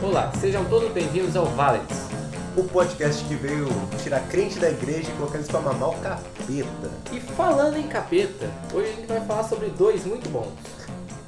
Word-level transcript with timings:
Olá, 0.00 0.32
sejam 0.40 0.64
todos 0.68 0.92
bem-vindos 0.92 1.34
ao 1.34 1.44
Valets. 1.44 2.06
O 2.56 2.62
podcast 2.62 3.24
que 3.24 3.34
veio 3.34 3.66
tirar 4.00 4.20
crente 4.28 4.56
da 4.60 4.70
igreja 4.70 5.10
e 5.10 5.16
colocar 5.16 5.38
eles 5.38 5.48
pra 5.48 5.60
mamar 5.60 5.90
o 5.90 6.00
capeta. 6.00 6.90
E 7.12 7.18
falando 7.18 7.76
em 7.76 7.88
capeta, 7.88 8.48
hoje 8.72 8.90
a 8.90 8.92
gente 8.94 9.06
vai 9.08 9.20
falar 9.26 9.42
sobre 9.42 9.70
dois 9.70 10.04
muito 10.04 10.28
bons. 10.30 10.52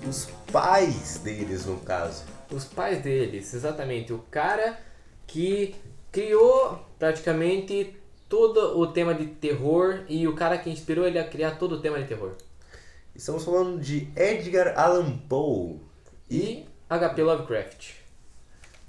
Os 0.09 0.27
pais 0.53 1.19
deles, 1.19 1.67
no 1.67 1.79
caso. 1.81 2.23
Os 2.49 2.65
pais 2.65 3.03
deles, 3.03 3.53
exatamente. 3.53 4.13
O 4.13 4.21
cara 4.31 4.79
que 5.27 5.75
criou 6.13 6.79
praticamente 6.97 7.97
todo 8.29 8.79
o 8.79 8.87
tema 8.87 9.15
de 9.15 9.27
terror 9.27 10.05
e 10.09 10.29
o 10.29 10.37
cara 10.37 10.57
que 10.57 10.71
inspirou 10.71 11.09
ele 11.09 11.19
a 11.19 11.29
criar 11.29 11.59
todo 11.59 11.73
o 11.73 11.81
tema 11.81 11.99
de 11.99 12.07
terror. 12.07 12.37
Estamos 13.17 13.45
falando 13.45 13.81
de 13.81 14.09
Edgar 14.15 14.79
Allan 14.79 15.19
Poe. 15.29 15.81
E 16.31 16.65
H.P. 16.89 17.23
Lovecraft. 17.25 18.00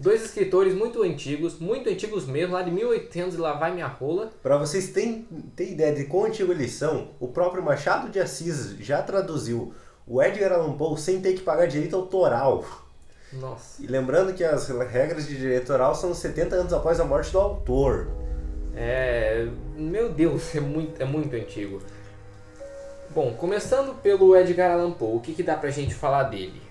Dois 0.02 0.26
escritores 0.26 0.74
muito 0.74 1.04
antigos, 1.04 1.60
muito 1.60 1.88
antigos 1.88 2.26
mesmo, 2.26 2.56
lá 2.56 2.64
de 2.64 2.72
1800 2.72 3.36
e 3.36 3.38
lá 3.38 3.54
vai 3.54 3.72
minha 3.72 3.86
rola. 3.86 4.32
Pra 4.42 4.58
vocês 4.58 4.90
terem, 4.90 5.28
terem 5.56 5.74
ideia 5.74 5.94
de 5.94 6.06
quão 6.06 6.26
antigo 6.26 6.52
eles 6.52 6.72
são, 6.72 7.10
o 7.20 7.28
próprio 7.28 7.62
Machado 7.62 8.10
de 8.10 8.20
Assis 8.20 8.78
já 8.80 9.00
traduziu 9.04 9.72
o 10.08 10.20
Edgar 10.20 10.54
Allan 10.54 10.74
Poe 10.74 10.98
sem 10.98 11.22
ter 11.22 11.34
que 11.34 11.42
pagar 11.42 11.68
direito 11.68 11.96
autoral. 11.96 12.66
Nossa. 13.32 13.80
E 13.80 13.86
lembrando 13.86 14.34
que 14.34 14.44
as 14.44 14.68
regras 14.70 15.28
de 15.28 15.38
direito 15.38 15.72
autoral 15.72 15.94
são 15.94 16.16
70 16.16 16.56
anos 16.56 16.74
após 16.74 17.00
a 17.00 17.06
morte 17.06 17.32
do 17.32 17.38
autor. 17.38 18.08
É. 18.76 19.48
Meu 19.78 20.12
Deus, 20.12 20.56
é 20.56 20.60
muito, 20.60 21.00
é 21.00 21.06
muito 21.06 21.36
antigo. 21.36 21.80
Bom, 23.12 23.36
começando 23.36 23.94
pelo 24.02 24.36
Edgar 24.36 24.72
Allan 24.72 24.94
Poe, 24.94 25.16
o 25.16 25.20
que, 25.20 25.36
que 25.36 25.44
dá 25.44 25.56
pra 25.56 25.70
gente 25.70 25.94
falar 25.94 26.24
dele? 26.24 26.71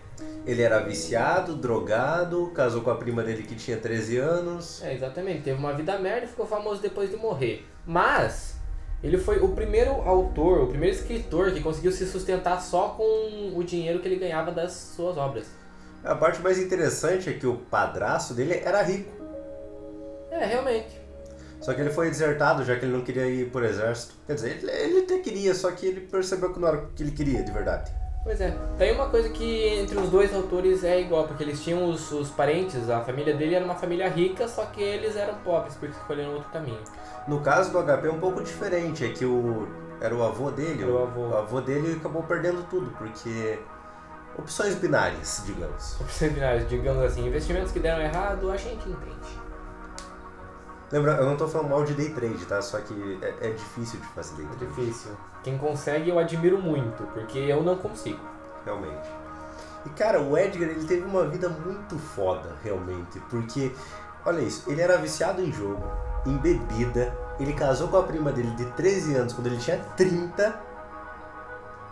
Ele 0.50 0.62
era 0.62 0.80
viciado, 0.80 1.54
drogado, 1.54 2.50
casou 2.52 2.82
com 2.82 2.90
a 2.90 2.96
prima 2.96 3.22
dele 3.22 3.44
que 3.44 3.54
tinha 3.54 3.76
13 3.76 4.16
anos. 4.16 4.82
É, 4.82 4.92
exatamente, 4.92 5.42
teve 5.42 5.56
uma 5.56 5.72
vida 5.72 5.96
merda 5.96 6.24
e 6.24 6.28
ficou 6.28 6.44
famoso 6.44 6.82
depois 6.82 7.08
de 7.08 7.16
morrer. 7.16 7.64
Mas, 7.86 8.56
ele 9.00 9.16
foi 9.16 9.38
o 9.38 9.50
primeiro 9.50 9.92
autor, 9.92 10.62
o 10.62 10.66
primeiro 10.66 10.96
escritor 10.96 11.52
que 11.52 11.60
conseguiu 11.60 11.92
se 11.92 12.04
sustentar 12.04 12.60
só 12.60 12.88
com 12.88 13.52
o 13.54 13.62
dinheiro 13.62 14.00
que 14.00 14.08
ele 14.08 14.16
ganhava 14.16 14.50
das 14.50 14.72
suas 14.72 15.16
obras. 15.16 15.46
A 16.02 16.16
parte 16.16 16.40
mais 16.40 16.58
interessante 16.58 17.30
é 17.30 17.32
que 17.34 17.46
o 17.46 17.56
padrasto 17.56 18.34
dele 18.34 18.54
era 18.54 18.82
rico. 18.82 19.12
É, 20.32 20.46
realmente. 20.46 21.00
Só 21.60 21.74
que 21.74 21.80
ele 21.80 21.90
foi 21.90 22.08
desertado 22.08 22.64
já 22.64 22.74
que 22.74 22.84
ele 22.84 22.92
não 22.92 23.04
queria 23.04 23.28
ir 23.28 23.52
por 23.52 23.62
exército. 23.62 24.14
Quer 24.26 24.34
dizer, 24.34 24.56
ele, 24.56 24.68
ele 24.68 24.98
até 25.04 25.18
queria, 25.20 25.54
só 25.54 25.70
que 25.70 25.86
ele 25.86 26.00
percebeu 26.00 26.52
que 26.52 26.58
não 26.58 26.66
era 26.66 26.78
o 26.78 26.88
que 26.88 27.04
ele 27.04 27.12
queria 27.12 27.44
de 27.44 27.52
verdade. 27.52 27.99
Pois 28.22 28.40
é. 28.40 28.54
Tem 28.76 28.92
uma 28.94 29.08
coisa 29.08 29.30
que 29.30 29.66
entre 29.80 29.98
os 29.98 30.10
dois 30.10 30.34
autores 30.34 30.84
é 30.84 31.00
igual, 31.00 31.26
porque 31.26 31.42
eles 31.42 31.62
tinham 31.62 31.88
os, 31.88 32.12
os 32.12 32.30
parentes, 32.30 32.88
a 32.90 33.00
família 33.00 33.34
dele 33.34 33.54
era 33.54 33.64
uma 33.64 33.74
família 33.74 34.08
rica, 34.08 34.46
só 34.46 34.66
que 34.66 34.82
eles 34.82 35.16
eram 35.16 35.34
pobres, 35.36 35.74
porque 35.74 35.94
escolheram 35.96 36.34
outro 36.34 36.50
caminho. 36.50 36.80
No 37.26 37.40
caso 37.40 37.72
do 37.72 37.82
HP 37.82 38.08
é 38.08 38.10
um 38.12 38.20
pouco 38.20 38.42
diferente, 38.42 39.04
é 39.04 39.08
que 39.08 39.24
o 39.24 39.66
era 40.00 40.14
o 40.14 40.22
avô 40.22 40.50
dele, 40.50 40.82
Era 40.82 40.92
o 40.92 41.36
avô. 41.36 41.60
dele 41.60 41.96
acabou 41.98 42.22
perdendo 42.22 42.62
tudo, 42.70 42.90
porque 42.96 43.58
opções 44.38 44.74
binárias, 44.74 45.42
digamos. 45.46 45.98
Seminários, 46.08 46.68
digamos 46.68 47.02
assim, 47.02 47.26
investimentos 47.26 47.72
que 47.72 47.80
deram 47.80 48.02
errado, 48.02 48.50
a 48.50 48.56
gente 48.56 48.88
entende. 48.88 49.39
Lembra, 50.92 51.12
eu 51.12 51.26
não 51.26 51.36
tô 51.36 51.46
falando 51.46 51.70
mal 51.70 51.84
de 51.84 51.94
day 51.94 52.10
trade, 52.10 52.44
tá? 52.46 52.60
Só 52.60 52.78
que 52.80 53.18
é, 53.22 53.48
é 53.48 53.50
difícil 53.50 54.00
de 54.00 54.06
fazer 54.08 54.34
day 54.36 54.46
É 54.46 54.56
trade, 54.56 54.74
difícil. 54.74 55.12
Quem 55.42 55.56
consegue 55.56 56.10
eu 56.10 56.18
admiro 56.18 56.58
muito, 56.58 57.04
porque 57.12 57.38
eu 57.38 57.62
não 57.62 57.76
consigo. 57.76 58.20
realmente. 58.64 59.08
E 59.86 59.90
cara, 59.90 60.20
o 60.20 60.36
Edgar 60.36 60.68
ele 60.68 60.84
teve 60.86 61.02
uma 61.02 61.26
vida 61.26 61.48
muito 61.48 61.98
foda, 61.98 62.54
realmente, 62.62 63.18
porque 63.30 63.72
olha 64.26 64.40
isso, 64.40 64.70
ele 64.70 64.82
era 64.82 64.98
viciado 64.98 65.40
em 65.40 65.50
jogo, 65.50 65.82
em 66.26 66.36
bebida, 66.36 67.16
ele 67.38 67.54
casou 67.54 67.88
com 67.88 67.96
a 67.96 68.02
prima 68.02 68.30
dele 68.30 68.50
de 68.50 68.66
13 68.72 69.14
anos 69.14 69.32
quando 69.32 69.46
ele 69.46 69.56
tinha 69.56 69.78
30 69.96 70.70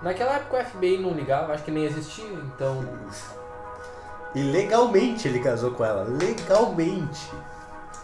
Naquela 0.03 0.35
época 0.35 0.59
o 0.59 0.65
FBI 0.65 0.99
não 0.99 1.11
ligava, 1.11 1.53
acho 1.53 1.65
que 1.65 1.71
nem 1.71 1.85
existia, 1.85 2.31
então. 2.31 2.85
E 4.35 4.43
legalmente 4.43 5.27
ele 5.27 5.41
casou 5.41 5.73
com 5.73 5.85
ela. 5.85 6.05
Legalmente. 6.05 7.33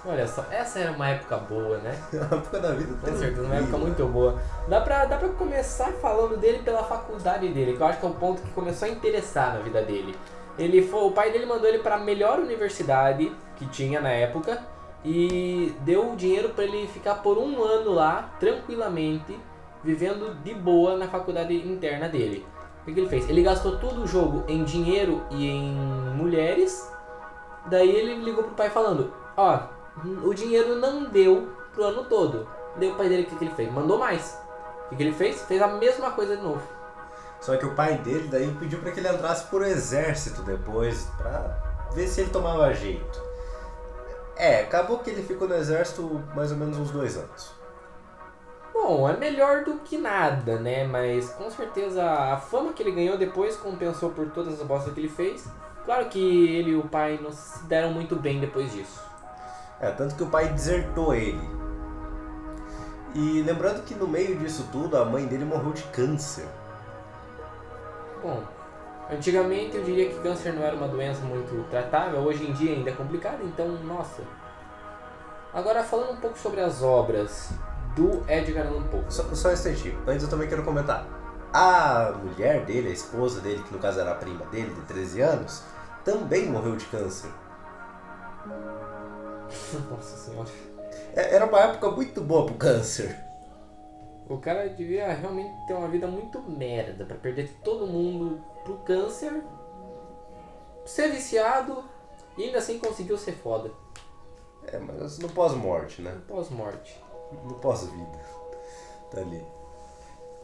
Olha 0.07 0.27
só, 0.27 0.45
essa 0.51 0.81
era 0.81 0.93
uma 0.93 1.09
época 1.09 1.37
boa, 1.39 1.79
né? 1.79 1.99
A 2.31 2.35
época 2.35 2.61
da 2.61 2.73
vida 2.73 2.95
Com 3.01 3.17
certeza, 3.17 3.43
uma 3.43 3.55
época 3.55 3.79
muito 3.79 4.05
boa. 4.07 4.39
Dá 4.69 4.81
pra, 4.81 5.07
dá 5.07 5.17
pra 5.17 5.31
começar 5.31 5.93
falando 5.93 6.37
dele 6.37 6.59
pela 6.59 6.85
faculdade 6.85 7.49
dele, 7.49 7.75
que 7.75 7.81
eu 7.81 7.87
acho 7.87 8.01
que 8.01 8.07
é 8.07 8.09
o 8.09 8.15
ponto 8.15 8.43
que 8.43 8.51
começou 8.51 8.87
a 8.87 8.91
interessar 8.91 9.55
na 9.55 9.61
vida 9.61 9.81
dele. 9.81 10.15
Ele 10.59 10.83
foi, 10.83 11.05
o 11.05 11.13
pai 11.13 11.33
dele 11.33 11.47
mandou 11.47 11.67
ele 11.67 11.79
pra 11.79 11.99
melhor 11.99 12.39
universidade 12.39 13.33
que 13.57 13.67
tinha 13.67 14.01
na 14.01 14.11
época 14.11 14.63
e 15.05 15.75
deu 15.81 16.13
o 16.13 16.17
dinheiro 16.17 16.51
pra 16.51 16.65
ele 16.65 16.87
ficar 16.87 17.17
por 17.17 17.39
um 17.39 17.63
ano 17.63 17.91
lá, 17.91 18.35
tranquilamente, 18.39 19.39
vivendo 19.83 20.35
de 20.43 20.55
boa 20.55 20.97
na 20.97 21.09
faculdade 21.09 21.55
interna 21.55 22.09
dele. 22.09 22.47
O 22.83 22.85
que, 22.85 22.93
que 22.93 23.01
ele 23.01 23.09
fez? 23.09 23.29
Ele 23.29 23.43
gastou 23.43 23.79
todo 23.79 24.03
o 24.03 24.07
jogo 24.07 24.45
em 24.47 24.63
dinheiro 24.65 25.23
e 25.31 25.49
em 25.49 25.73
mulheres. 26.15 26.91
Daí 27.67 27.89
ele 27.89 28.23
ligou 28.23 28.45
pro 28.45 28.55
pai 28.55 28.69
falando: 28.69 29.13
Ó, 29.37 29.59
o 30.25 30.35
dinheiro 30.35 30.77
não 30.77 31.05
deu 31.05 31.49
pro 31.73 31.85
ano 31.85 32.05
todo. 32.05 32.49
Daí 32.77 32.91
o 32.91 32.97
pai 32.97 33.09
dele, 33.09 33.23
o 33.23 33.27
que, 33.27 33.37
que 33.37 33.45
ele 33.45 33.55
fez? 33.55 33.73
Mandou 33.73 33.99
mais. 33.99 34.39
O 34.87 34.89
que, 34.91 34.97
que 34.97 35.03
ele 35.03 35.13
fez? 35.13 35.43
Fez 35.43 35.63
a 35.63 35.69
mesma 35.69 36.11
coisa 36.11 36.37
de 36.37 36.43
novo. 36.43 36.63
Só 37.41 37.57
que 37.57 37.67
o 37.67 37.75
pai 37.75 37.99
dele 37.99 38.29
daí 38.29 38.51
pediu 38.59 38.81
pra 38.81 38.91
que 38.91 39.01
ele 39.01 39.09
entrasse 39.09 39.47
pro 39.49 39.65
exército 39.65 40.43
depois, 40.43 41.05
pra 41.19 41.89
ver 41.93 42.09
se 42.09 42.23
ele 42.23 42.31
tomava 42.31 42.73
jeito. 42.73 43.23
É, 44.37 44.63
acabou 44.63 44.99
que 44.99 45.11
ele 45.11 45.23
ficou 45.23 45.47
no 45.47 45.55
exército 45.55 46.23
mais 46.35 46.51
ou 46.51 46.57
menos 46.57 46.79
uns 46.79 46.91
dois 46.91 47.17
anos. 47.17 47.53
Bom, 48.73 49.09
é 49.09 49.17
melhor 49.17 49.63
do 49.63 49.75
que 49.79 49.97
nada, 49.97 50.59
né? 50.59 50.85
Mas 50.85 51.29
com 51.31 51.49
certeza 51.51 52.03
a 52.05 52.37
fama 52.37 52.73
que 52.73 52.83
ele 52.83 52.91
ganhou 52.91 53.17
depois 53.17 53.57
compensou 53.57 54.11
por 54.11 54.31
todas 54.31 54.61
as 54.61 54.67
bostas 54.67 54.93
que 54.93 55.01
ele 55.01 55.09
fez. 55.09 55.47
Claro 55.85 56.07
que 56.09 56.49
ele 56.49 56.71
e 56.71 56.77
o 56.77 56.89
pai 56.89 57.21
não 57.23 57.31
se 57.31 57.63
deram 57.67 57.93
muito 57.93 58.17
bem 58.17 58.41
depois 58.41 58.73
disso. 58.73 59.01
É, 59.81 59.91
tanto 59.91 60.15
que 60.15 60.23
o 60.23 60.27
pai 60.27 60.49
desertou 60.49 61.15
ele. 61.15 61.41
E 63.15 63.43
lembrando 63.43 63.85
que 63.85 63.95
no 63.95 64.09
meio 64.09 64.37
disso 64.39 64.69
tudo, 64.73 64.97
a 64.97 65.05
mãe 65.05 65.27
dele 65.27 65.45
morreu 65.45 65.73
de 65.73 65.85
câncer. 65.85 66.47
Bom, 68.21 68.43
antigamente 69.11 69.77
eu 69.77 69.85
diria 69.85 70.09
que 70.09 70.19
câncer 70.21 70.53
não 70.53 70.63
era 70.63 70.75
uma 70.75 70.89
doença 70.89 71.21
muito 71.21 71.69
tratável, 71.71 72.21
hoje 72.21 72.49
em 72.49 72.53
dia 72.53 72.73
ainda 72.73 72.91
é 72.91 72.93
complicado, 72.93 73.41
então, 73.45 73.69
nossa. 73.85 74.23
Agora 75.53 75.85
falando 75.85 76.13
um 76.13 76.17
pouco 76.17 76.37
sobre 76.37 76.61
as 76.61 76.83
obras 76.83 77.51
do 77.95 78.25
Edgar 78.29 78.67
Allan 78.67 78.83
Poe. 78.85 79.05
Só, 79.09 79.23
só 79.35 79.51
um 79.51 79.53
instantinho, 79.53 79.97
antes 80.07 80.25
eu 80.25 80.31
também 80.31 80.49
quero 80.49 80.65
comentar. 80.65 81.07
A 81.53 82.13
mulher 82.21 82.65
dele, 82.65 82.89
a 82.89 82.93
esposa 82.93 83.41
dele, 83.41 83.63
que 83.63 83.73
no 83.73 83.79
caso 83.79 84.01
era 84.01 84.11
a 84.11 84.17
prima 84.17 84.45
dele, 84.47 84.75
de 84.75 84.81
13 84.81 85.21
anos, 85.21 85.63
também 86.05 86.51
morreu 86.51 86.75
de 86.75 86.87
câncer. 86.87 87.31
Nossa 89.91 90.17
senhora. 90.17 90.49
É- 91.15 91.35
Era 91.35 91.47
uma 91.47 91.61
época 91.61 91.91
muito 91.91 92.21
boa 92.21 92.47
pro 92.47 92.55
câncer. 92.57 93.17
O 94.29 94.39
cara 94.39 94.69
devia 94.69 95.13
realmente 95.13 95.53
ter 95.67 95.75
uma 95.75 95.89
vida 95.89 96.07
muito 96.07 96.41
merda 96.43 97.05
pra 97.05 97.17
perder 97.17 97.51
todo 97.63 97.87
mundo 97.87 98.41
pro 98.65 98.79
câncer, 98.79 99.43
ser 100.87 101.09
viciado 101.13 101.85
e 102.39 102.45
ainda 102.45 102.59
assim 102.59 102.79
conseguiu 102.79 103.19
ser 103.19 103.33
foda. 103.33 103.71
É, 104.67 104.79
mas 104.79 105.19
no 105.19 105.29
pós-morte, 105.29 106.01
né? 106.01 106.17
Pós-morte. 106.27 106.99
No 107.45 107.55
pós-vida. 107.57 108.19
Tá 109.11 109.21
ali. 109.21 109.45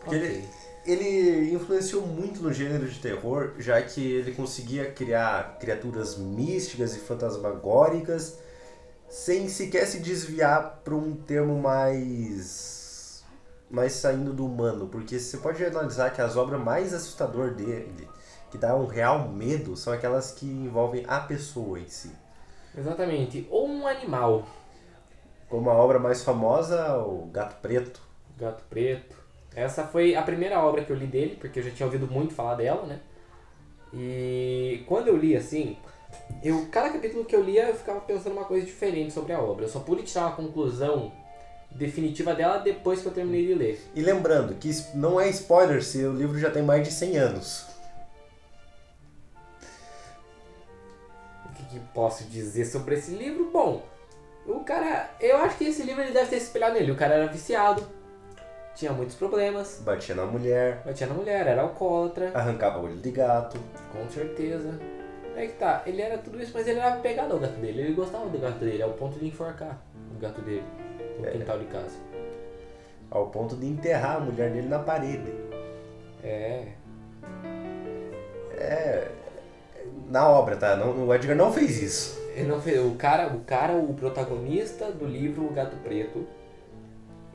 Porque 0.00 0.16
Ok. 0.16 0.28
ele, 0.28 0.48
ele 0.84 1.54
influenciou 1.54 2.06
muito 2.06 2.42
no 2.42 2.52
gênero 2.52 2.86
de 2.86 2.98
terror, 3.00 3.54
já 3.58 3.80
que 3.80 4.12
ele 4.12 4.34
conseguia 4.34 4.90
criar 4.92 5.58
criaturas 5.58 6.18
místicas 6.18 6.94
e 6.94 6.98
fantasmagóricas 6.98 8.38
sem 9.10 9.48
sequer 9.48 9.86
se 9.86 9.98
desviar 9.98 10.80
para 10.84 10.94
um 10.94 11.16
termo 11.16 11.60
mais 11.60 13.24
mais 13.68 13.92
saindo 13.92 14.32
do 14.32 14.46
humano, 14.46 14.88
porque 14.88 15.18
você 15.18 15.36
pode 15.36 15.64
analisar 15.64 16.12
que 16.12 16.20
as 16.20 16.36
obras 16.36 16.60
mais 16.60 16.92
assustadoras 16.92 17.54
dele, 17.54 18.08
que 18.50 18.58
dá 18.58 18.74
um 18.74 18.86
real 18.86 19.28
medo, 19.28 19.76
são 19.76 19.92
aquelas 19.92 20.32
que 20.32 20.46
envolvem 20.46 21.04
a 21.06 21.20
pessoa 21.20 21.78
em 21.78 21.88
si. 21.88 22.10
Exatamente. 22.76 23.46
Ou 23.48 23.68
um 23.68 23.86
animal. 23.86 24.44
Como 25.48 25.70
a 25.70 25.74
obra 25.74 26.00
mais 26.00 26.24
famosa, 26.24 26.98
o 26.98 27.26
Gato 27.26 27.60
Preto. 27.60 28.00
Gato 28.36 28.64
Preto. 28.68 29.16
Essa 29.54 29.84
foi 29.84 30.16
a 30.16 30.22
primeira 30.22 30.60
obra 30.60 30.84
que 30.84 30.90
eu 30.90 30.96
li 30.96 31.06
dele, 31.06 31.36
porque 31.36 31.60
eu 31.60 31.62
já 31.62 31.70
tinha 31.70 31.86
ouvido 31.86 32.08
muito 32.08 32.34
falar 32.34 32.56
dela, 32.56 32.86
né? 32.86 33.00
E 33.92 34.84
quando 34.86 35.08
eu 35.08 35.16
li 35.16 35.36
assim, 35.36 35.76
eu 36.42 36.66
cada 36.70 36.90
capítulo 36.90 37.24
que 37.24 37.36
eu 37.36 37.42
lia 37.42 37.68
eu 37.68 37.74
ficava 37.74 38.00
pensando 38.00 38.32
uma 38.32 38.44
coisa 38.44 38.64
diferente 38.64 39.12
sobre 39.12 39.32
a 39.32 39.40
obra. 39.40 39.64
Eu 39.64 39.68
só 39.68 39.80
pude 39.80 40.02
tirar 40.02 40.26
uma 40.26 40.36
conclusão 40.36 41.12
definitiva 41.70 42.34
dela 42.34 42.58
depois 42.58 43.00
que 43.00 43.06
eu 43.06 43.12
terminei 43.12 43.46
de 43.46 43.54
ler. 43.54 43.90
E 43.94 44.00
lembrando 44.00 44.54
que 44.54 44.70
não 44.94 45.20
é 45.20 45.28
spoiler 45.28 45.82
se 45.82 46.04
o 46.04 46.12
livro 46.12 46.38
já 46.38 46.50
tem 46.50 46.62
mais 46.62 46.86
de 46.86 46.92
100 46.92 47.16
anos. 47.16 47.66
O 51.46 51.52
que, 51.52 51.62
que 51.64 51.80
posso 51.94 52.24
dizer 52.24 52.64
sobre 52.64 52.96
esse 52.96 53.12
livro? 53.12 53.50
Bom, 53.52 53.82
o 54.46 54.60
cara. 54.60 55.10
Eu 55.20 55.38
acho 55.38 55.58
que 55.58 55.64
esse 55.64 55.82
livro 55.82 56.02
ele 56.02 56.12
deve 56.12 56.30
ter 56.30 56.40
se 56.40 56.46
espelhado 56.46 56.74
nele. 56.74 56.92
O 56.92 56.96
cara 56.96 57.14
era 57.14 57.26
viciado, 57.26 57.86
tinha 58.74 58.92
muitos 58.92 59.14
problemas, 59.14 59.80
Batia 59.84 60.14
na 60.14 60.24
mulher, 60.24 60.82
batia 60.84 61.06
na 61.06 61.14
mulher, 61.14 61.46
era 61.46 61.62
alcoólatra, 61.62 62.32
arrancava 62.34 62.78
o 62.78 62.84
olho 62.84 62.96
de 62.96 63.10
gato. 63.10 63.58
com 63.92 64.08
certeza. 64.08 64.99
É 65.36 65.46
que 65.46 65.54
tá, 65.54 65.82
ele 65.86 66.02
era 66.02 66.18
tudo 66.18 66.40
isso, 66.42 66.52
mas 66.54 66.66
ele 66.66 66.78
era 66.80 66.96
pegado 66.96 67.32
ao 67.32 67.38
gato 67.38 67.54
dele. 67.60 67.80
Ele 67.82 67.94
gostava 67.94 68.28
do 68.28 68.38
gato 68.38 68.58
dele, 68.58 68.82
ao 68.82 68.90
ponto 68.92 69.18
de 69.18 69.26
enforcar 69.26 69.80
o 70.14 70.18
gato 70.20 70.40
dele 70.42 70.64
no 71.18 71.26
É. 71.26 71.30
quintal 71.30 71.58
de 71.58 71.64
casa. 71.66 71.96
Ao 73.10 73.26
ponto 73.28 73.56
de 73.56 73.66
enterrar 73.66 74.16
a 74.16 74.20
mulher 74.20 74.50
dele 74.50 74.68
na 74.68 74.78
parede. 74.78 75.32
É. 76.22 76.66
É. 78.56 79.08
Na 80.08 80.28
obra, 80.28 80.56
tá? 80.56 80.76
Não, 80.76 81.06
o 81.06 81.14
Edgar 81.14 81.36
não 81.36 81.52
fez 81.52 81.80
isso. 81.82 82.20
Ele 82.34 82.48
não 82.48 82.60
fez. 82.60 82.78
O 82.80 82.94
cara, 82.96 83.28
o 83.28 83.40
cara, 83.40 83.74
o 83.74 83.94
protagonista 83.94 84.90
do 84.90 85.06
livro 85.06 85.46
O 85.46 85.52
Gato 85.52 85.76
Preto, 85.78 86.26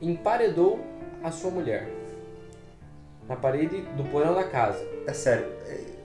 emparedou 0.00 0.78
a 1.22 1.30
sua 1.30 1.50
mulher 1.50 1.88
na 3.28 3.34
parede 3.36 3.80
do 3.96 4.04
porão 4.04 4.34
da 4.34 4.44
casa. 4.44 4.86
É 5.06 5.12
sério. 5.12 5.46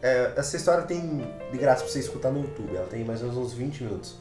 É- 0.01 0.33
essa 0.36 0.56
história 0.57 0.83
tem 0.83 1.21
de 1.51 1.57
graça 1.57 1.83
pra 1.83 1.92
você 1.92 2.00
escutar 2.00 2.31
no 2.31 2.42
YouTube. 2.42 2.75
Ela 2.75 2.88
tem 2.88 3.03
mais 3.03 3.21
ou 3.21 3.30
menos 3.30 3.44
uns 3.45 3.53
20 3.53 3.83
minutos. 3.83 4.18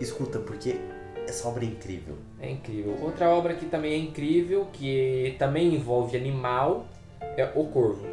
Escuta, 0.00 0.38
porque 0.38 0.80
essa 1.26 1.48
obra 1.48 1.64
é 1.64 1.68
incrível. 1.68 2.16
É 2.40 2.50
incrível. 2.50 2.96
Outra 3.00 3.28
obra 3.30 3.54
que 3.54 3.66
também 3.66 3.92
é 3.92 3.96
incrível, 3.98 4.66
que 4.72 5.36
também 5.38 5.74
envolve 5.74 6.16
animal, 6.16 6.86
é 7.20 7.50
O 7.54 7.66
Corvo, 7.66 8.04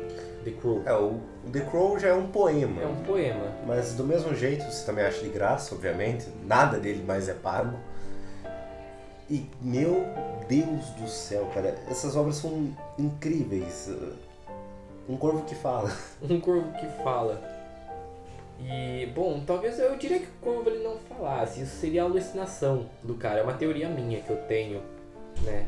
The 0.43 0.51
Crow. 0.51 0.81
É, 0.85 0.93
o 0.93 1.19
The 1.51 1.61
Crow 1.61 1.99
já 1.99 2.09
é 2.09 2.13
um 2.13 2.27
poema. 2.27 2.81
É 2.81 2.87
um 2.87 3.03
poema. 3.03 3.51
Mas 3.67 3.93
do 3.93 4.03
mesmo 4.03 4.33
jeito, 4.35 4.63
você 4.65 4.85
também 4.85 5.05
acha 5.05 5.21
de 5.21 5.29
graça, 5.29 5.75
obviamente. 5.75 6.27
Nada 6.45 6.79
dele 6.79 7.03
mais 7.03 7.27
é 7.27 7.33
pago. 7.33 7.77
E, 9.29 9.49
meu 9.61 10.03
Deus 10.47 10.85
do 10.99 11.07
céu, 11.07 11.49
cara. 11.53 11.75
Essas 11.89 12.15
obras 12.15 12.35
são 12.35 12.69
incríveis. 12.99 13.89
Um 15.07 15.17
corvo 15.17 15.43
que 15.43 15.55
fala. 15.55 15.91
Um 16.21 16.39
corvo 16.39 16.71
que 16.79 16.87
fala. 17.03 17.41
E, 18.59 19.07
bom, 19.07 19.43
talvez 19.45 19.79
eu 19.79 19.97
diria 19.97 20.19
que 20.19 20.27
o 20.27 20.41
corvo 20.41 20.69
ele 20.69 20.83
não 20.83 20.97
falasse. 20.97 21.61
Isso 21.61 21.77
seria 21.77 22.03
alucinação 22.03 22.87
do 23.01 23.15
cara. 23.15 23.39
É 23.39 23.43
uma 23.43 23.53
teoria 23.53 23.89
minha 23.89 24.21
que 24.21 24.29
eu 24.29 24.37
tenho, 24.43 24.81
né? 25.41 25.65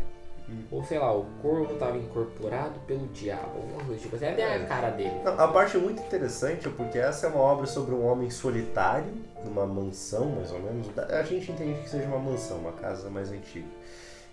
Ou 0.70 0.84
sei 0.84 1.00
lá, 1.00 1.12
o 1.16 1.26
corvo 1.42 1.74
estava 1.74 1.98
incorporado 1.98 2.80
pelo 2.82 3.08
diabo. 3.08 3.58
Alguma 3.58 3.84
coisa 3.86 4.02
tipo 4.02 4.16
assim. 4.16 4.26
É 4.26 4.56
a 4.56 4.66
cara 4.66 4.90
dele. 4.90 5.22
Não, 5.24 5.40
a 5.40 5.48
parte 5.48 5.78
muito 5.78 6.02
interessante 6.02 6.68
é 6.68 6.72
porque 6.72 6.98
essa 6.98 7.28
é 7.28 7.30
uma 7.30 7.40
obra 7.40 7.66
sobre 7.66 7.96
um 7.96 8.06
homem 8.06 8.30
solitário, 8.30 9.14
numa 9.44 9.66
mansão, 9.66 10.28
mais 10.30 10.52
ou 10.52 10.60
menos. 10.60 10.88
A 10.98 11.24
gente 11.24 11.52
entende 11.52 11.82
que 11.82 11.90
seja 11.90 12.06
uma 12.08 12.20
mansão, 12.20 12.58
uma 12.58 12.74
casa 12.74 13.10
mais 13.10 13.32
antiga. 13.32 13.68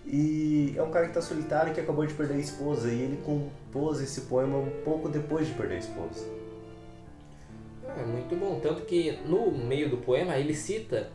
E 0.07 0.75
é 0.77 0.83
um 0.83 0.91
cara 0.91 1.07
que 1.07 1.11
está 1.11 1.23
solitário 1.23 1.73
que 1.73 1.81
acabou 1.81 2.05
de 2.07 2.15
perder 2.15 2.35
a 2.35 2.39
esposa 2.39 2.91
e 2.91 3.01
ele 3.01 3.21
compôs 3.25 4.01
esse 4.01 4.23
poema 4.23 4.59
um 4.59 4.71
pouco 4.85 5.09
depois 5.09 5.47
de 5.47 5.55
perder 5.55 5.77
a 5.77 5.79
esposa. 5.79 6.27
É 7.97 8.05
muito 8.05 8.35
bom. 8.37 8.59
Tanto 8.61 8.83
que 8.83 9.19
no 9.27 9.51
meio 9.51 9.89
do 9.89 9.99
poema 9.99 10.37
ele 10.37 10.55
cita 10.55 11.11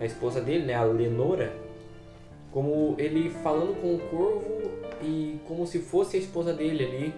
a 0.00 0.04
esposa 0.04 0.40
dele, 0.40 0.64
né, 0.64 0.74
a 0.74 0.84
Lenora, 0.84 1.52
como 2.52 2.94
ele 2.98 3.30
falando 3.30 3.80
com 3.80 3.94
o 3.94 3.98
corvo 3.98 4.70
e 5.02 5.40
como 5.46 5.66
se 5.66 5.80
fosse 5.80 6.16
a 6.16 6.20
esposa 6.20 6.52
dele 6.52 6.84
ali, 6.84 7.14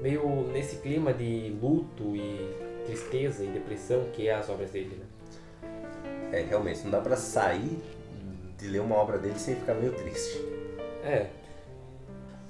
meio 0.00 0.46
nesse 0.52 0.76
clima 0.76 1.12
de 1.12 1.56
luto 1.60 2.14
e 2.14 2.54
tristeza 2.86 3.44
e 3.44 3.48
depressão 3.48 4.04
que 4.12 4.28
é 4.28 4.34
as 4.34 4.48
obras 4.48 4.70
dele, 4.70 4.98
né? 4.98 5.06
É, 6.32 6.42
realmente, 6.42 6.82
não 6.84 6.90
dá 6.90 7.00
pra 7.00 7.16
sair 7.16 7.78
de 8.60 8.68
ler 8.68 8.80
uma 8.80 8.96
obra 8.96 9.18
dele 9.18 9.38
sem 9.38 9.56
ficar 9.56 9.74
meio 9.74 9.92
triste. 9.92 10.44
É. 11.04 11.26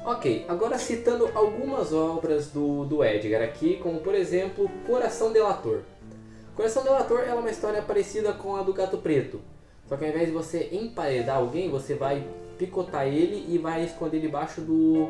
Ok, 0.05 0.47
agora 0.49 0.79
citando 0.79 1.31
algumas 1.35 1.93
obras 1.93 2.49
do, 2.49 2.85
do 2.87 3.05
Edgar 3.05 3.43
aqui, 3.43 3.77
como 3.77 4.01
por 4.01 4.15
exemplo 4.15 4.71
Coração 4.87 5.33
Delator. 5.33 5.81
Coração 6.57 6.83
Delator 6.83 7.21
ela 7.21 7.33
é 7.33 7.35
uma 7.35 7.51
história 7.51 7.83
parecida 7.83 8.33
com 8.33 8.57
a 8.57 8.63
do 8.63 8.73
Gato 8.73 8.99
Preto. 8.99 9.41
Só 9.87 9.97
que 9.97 10.05
ao 10.05 10.11
invés 10.11 10.27
de 10.27 10.33
você 10.33 10.69
emparedar 10.73 11.37
alguém, 11.37 11.69
você 11.69 11.95
vai 11.95 12.25
picotar 12.57 13.07
ele 13.07 13.47
e 13.49 13.59
vai 13.59 13.85
esconder 13.85 14.21
debaixo 14.21 14.61
do, 14.61 15.09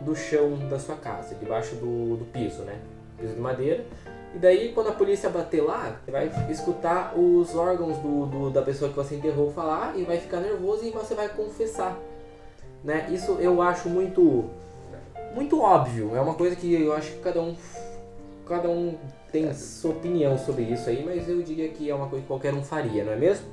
do 0.00 0.16
chão 0.16 0.56
da 0.68 0.78
sua 0.78 0.96
casa, 0.96 1.34
debaixo 1.34 1.74
do, 1.76 2.16
do 2.16 2.24
piso, 2.26 2.62
né? 2.62 2.80
Piso 3.18 3.34
de 3.34 3.40
madeira. 3.40 3.84
E 4.34 4.38
daí, 4.38 4.72
quando 4.72 4.88
a 4.88 4.92
polícia 4.92 5.30
bater 5.30 5.62
lá, 5.62 5.96
você 6.04 6.10
vai 6.10 6.30
escutar 6.50 7.14
os 7.16 7.54
órgãos 7.54 7.96
do, 7.98 8.26
do- 8.26 8.50
da 8.50 8.62
pessoa 8.62 8.90
que 8.90 8.96
você 8.96 9.14
enterrou 9.14 9.52
falar 9.52 9.96
e 9.96 10.02
vai 10.02 10.18
ficar 10.18 10.40
nervoso 10.40 10.84
e 10.84 10.90
você 10.90 11.14
vai 11.14 11.28
confessar 11.28 11.96
né? 12.82 13.08
Isso 13.10 13.38
eu 13.40 13.62
acho 13.62 13.88
muito 13.88 14.44
muito 15.34 15.58
óbvio. 15.60 16.14
É 16.14 16.20
uma 16.20 16.34
coisa 16.34 16.54
que 16.54 16.74
eu 16.74 16.92
acho 16.92 17.12
que 17.12 17.18
cada 17.20 17.40
um 17.40 17.56
cada 18.46 18.68
um 18.68 18.94
tem 19.32 19.52
sua 19.54 19.92
opinião 19.92 20.36
sobre 20.36 20.64
isso 20.64 20.90
aí, 20.90 21.02
mas 21.02 21.26
eu 21.28 21.40
diria 21.42 21.68
que 21.70 21.88
é 21.88 21.94
uma 21.94 22.06
coisa 22.08 22.20
que 22.22 22.28
qualquer 22.28 22.52
um 22.52 22.62
faria, 22.62 23.02
não 23.02 23.12
é 23.12 23.16
mesmo? 23.16 23.46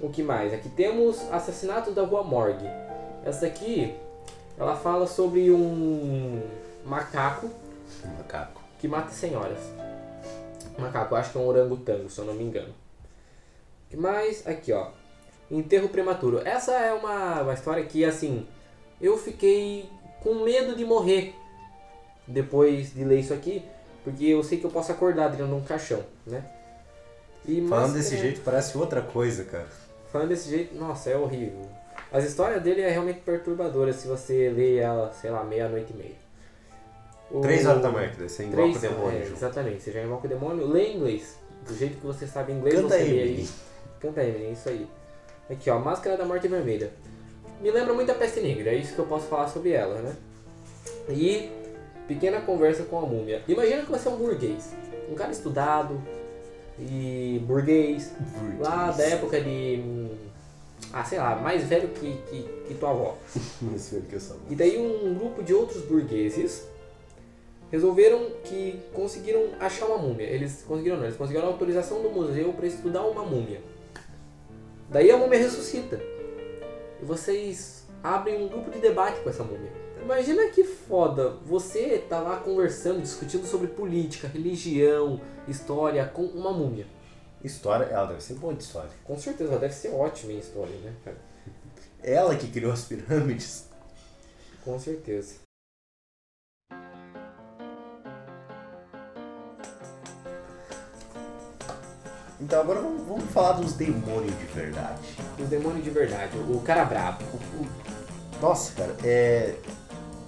O 0.00 0.08
que 0.08 0.22
mais? 0.22 0.54
Aqui 0.54 0.68
temos 0.70 1.20
Assassinatos 1.30 1.94
da 1.94 2.02
Rua 2.02 2.22
Morgue. 2.22 2.64
Essa 3.26 3.46
aqui 3.46 3.94
ela 4.58 4.74
fala 4.74 5.06
sobre 5.06 5.50
um 5.50 6.40
macaco 6.86 7.50
Um 8.04 8.16
macaco. 8.16 8.62
que 8.78 8.88
mata 8.88 9.10
senhoras. 9.10 9.58
Macaco, 10.78 11.14
eu 11.14 11.18
acho 11.18 11.32
que 11.32 11.38
é 11.38 11.40
um 11.40 11.46
orangotango, 11.46 12.08
se 12.10 12.18
eu 12.18 12.24
não 12.24 12.34
me 12.34 12.44
engano. 12.44 12.74
Mais? 13.94 14.46
Aqui, 14.46 14.72
ó. 14.72 14.88
Enterro 15.50 15.88
prematuro. 15.88 16.40
Essa 16.46 16.72
é 16.72 16.92
uma, 16.92 17.42
uma 17.42 17.54
história 17.54 17.84
que, 17.84 18.04
assim, 18.04 18.46
eu 19.00 19.16
fiquei 19.16 19.88
com 20.22 20.42
medo 20.44 20.74
de 20.74 20.84
morrer 20.84 21.34
depois 22.26 22.92
de 22.92 23.04
ler 23.04 23.20
isso 23.20 23.32
aqui, 23.32 23.64
porque 24.02 24.24
eu 24.26 24.42
sei 24.42 24.58
que 24.58 24.66
eu 24.66 24.70
posso 24.70 24.90
acordar 24.92 25.28
dentro 25.28 25.46
de 25.46 25.52
um 25.54 25.62
caixão, 25.62 26.02
né? 26.26 26.44
E 27.46 27.60
Falando 27.68 27.70
máscara- 27.70 27.92
desse 27.98 28.16
jeito 28.18 28.40
parece 28.40 28.76
outra 28.76 29.00
coisa, 29.00 29.44
cara. 29.44 29.68
Falando 30.10 30.28
desse 30.30 30.50
jeito, 30.50 30.74
nossa, 30.74 31.10
é 31.10 31.16
horrível. 31.16 31.62
As 32.12 32.24
histórias 32.24 32.62
dele 32.62 32.80
é 32.82 32.90
realmente 32.90 33.20
perturbadora 33.20 33.92
se 33.92 34.08
você 34.08 34.50
lê 34.50 34.76
ela, 34.78 35.12
sei 35.12 35.30
lá, 35.30 35.44
meia-noite 35.44 35.92
e 35.92 35.96
meia. 35.96 36.25
O- 37.30 37.40
Três 37.40 37.66
horas 37.66 37.82
da 37.82 37.90
manhã, 37.90 38.08
que 38.10 38.18
daí 38.18 38.28
você 38.28 38.44
invoca 38.44 38.62
o 38.62 38.70
Três, 38.70 38.80
demônio. 38.80 39.18
é, 39.18 39.22
exatamente, 39.22 39.82
você 39.82 39.92
já 39.92 40.02
invoca 40.02 40.26
o 40.26 40.28
demônio, 40.30 40.66
lê 40.66 40.86
em 40.88 40.96
inglês. 40.96 41.36
Do 41.66 41.74
jeito 41.74 41.98
que 41.98 42.06
você 42.06 42.26
sabe 42.26 42.52
inglês, 42.52 42.74
Canta 42.76 42.88
você 42.96 43.02
lê 43.02 43.10
Emily. 43.10 43.28
aí. 43.40 43.48
Canta 44.00 44.22
Emily, 44.22 44.44
é 44.44 44.50
isso 44.52 44.68
aí. 44.68 44.86
Aqui 45.50 45.70
ó, 45.70 45.78
Máscara 45.78 46.16
da 46.16 46.24
Morte 46.24 46.46
Vermelha. 46.48 46.90
Me 47.60 47.70
lembra 47.70 47.94
muito 47.94 48.10
a 48.12 48.14
Peste 48.14 48.40
Negra, 48.40 48.70
é 48.70 48.74
isso 48.76 48.94
que 48.94 48.98
eu 48.98 49.06
posso 49.06 49.26
falar 49.26 49.48
sobre 49.48 49.70
ela, 49.72 50.00
né? 50.02 50.14
E 51.08 51.50
Pequena 52.06 52.40
Conversa 52.42 52.84
com 52.84 52.98
a 52.98 53.02
Múmia. 53.02 53.42
Imagina 53.48 53.82
que 53.82 53.90
você 53.90 54.06
é 54.06 54.10
um 54.10 54.16
burguês, 54.16 54.72
um 55.10 55.14
cara 55.14 55.32
estudado 55.32 56.00
e 56.78 57.40
burguês, 57.44 58.12
lá 58.60 58.90
da 58.90 59.02
época 59.04 59.40
de... 59.40 60.06
Ah, 60.92 61.04
sei 61.04 61.18
lá, 61.18 61.36
mais 61.36 61.64
velho 61.64 61.88
que, 61.88 62.16
que, 62.30 62.42
que 62.68 62.74
tua 62.74 62.90
avó. 62.90 63.16
Esse 63.74 63.90
filme 63.90 64.06
que 64.08 64.20
sou. 64.20 64.36
E 64.50 64.54
daí 64.54 64.78
um 64.78 65.14
grupo 65.14 65.42
de 65.42 65.52
outros 65.54 65.82
burgueses 65.82 66.64
resolveram 67.76 68.30
que 68.42 68.80
conseguiram 68.94 69.50
achar 69.60 69.86
uma 69.86 69.98
múmia. 69.98 70.24
Eles 70.24 70.64
conseguiram 70.66 70.96
não, 70.96 71.04
eles 71.04 71.16
conseguiram 71.16 71.46
a 71.46 71.50
autorização 71.50 72.02
do 72.02 72.08
museu 72.08 72.52
para 72.54 72.66
estudar 72.66 73.02
uma 73.02 73.22
múmia. 73.22 73.60
Daí 74.88 75.10
a 75.10 75.16
múmia 75.18 75.38
ressuscita. 75.38 76.00
E 77.00 77.04
vocês 77.04 77.86
abrem 78.02 78.42
um 78.42 78.48
grupo 78.48 78.70
de 78.70 78.78
debate 78.78 79.20
com 79.20 79.28
essa 79.28 79.44
múmia. 79.44 79.70
Imagina 80.02 80.48
que 80.48 80.64
foda, 80.64 81.30
você 81.44 82.02
tá 82.08 82.20
lá 82.20 82.38
conversando, 82.38 83.02
discutindo 83.02 83.46
sobre 83.46 83.66
política, 83.66 84.28
religião, 84.28 85.20
história 85.46 86.06
com 86.06 86.22
uma 86.22 86.52
múmia. 86.52 86.86
História, 87.44 87.84
ela 87.84 88.06
deve 88.06 88.22
ser 88.22 88.34
boa 88.34 88.54
de 88.54 88.62
história. 88.62 88.90
Com 89.04 89.18
certeza, 89.18 89.50
ela 89.50 89.60
deve 89.60 89.74
ser 89.74 89.88
ótima 89.88 90.32
em 90.32 90.38
história, 90.38 90.76
né, 90.78 90.94
cara? 91.04 91.18
Ela 92.02 92.36
que 92.36 92.48
criou 92.48 92.72
as 92.72 92.84
pirâmides. 92.84 93.68
Com 94.64 94.78
certeza. 94.78 95.45
Então 102.40 102.60
agora 102.60 102.80
vamos, 102.80 103.06
vamos 103.06 103.24
falar 103.32 103.52
dos 103.52 103.72
demônios 103.72 104.36
de 104.38 104.44
verdade. 104.46 105.00
Os 105.38 105.48
demônios 105.48 105.82
de 105.84 105.90
verdade, 105.90 106.36
o 106.36 106.60
cara 106.60 106.84
brabo. 106.84 107.24
O- 107.32 107.62
o- 107.62 107.66
Nossa, 108.40 108.72
cara, 108.74 108.94
é. 109.02 109.54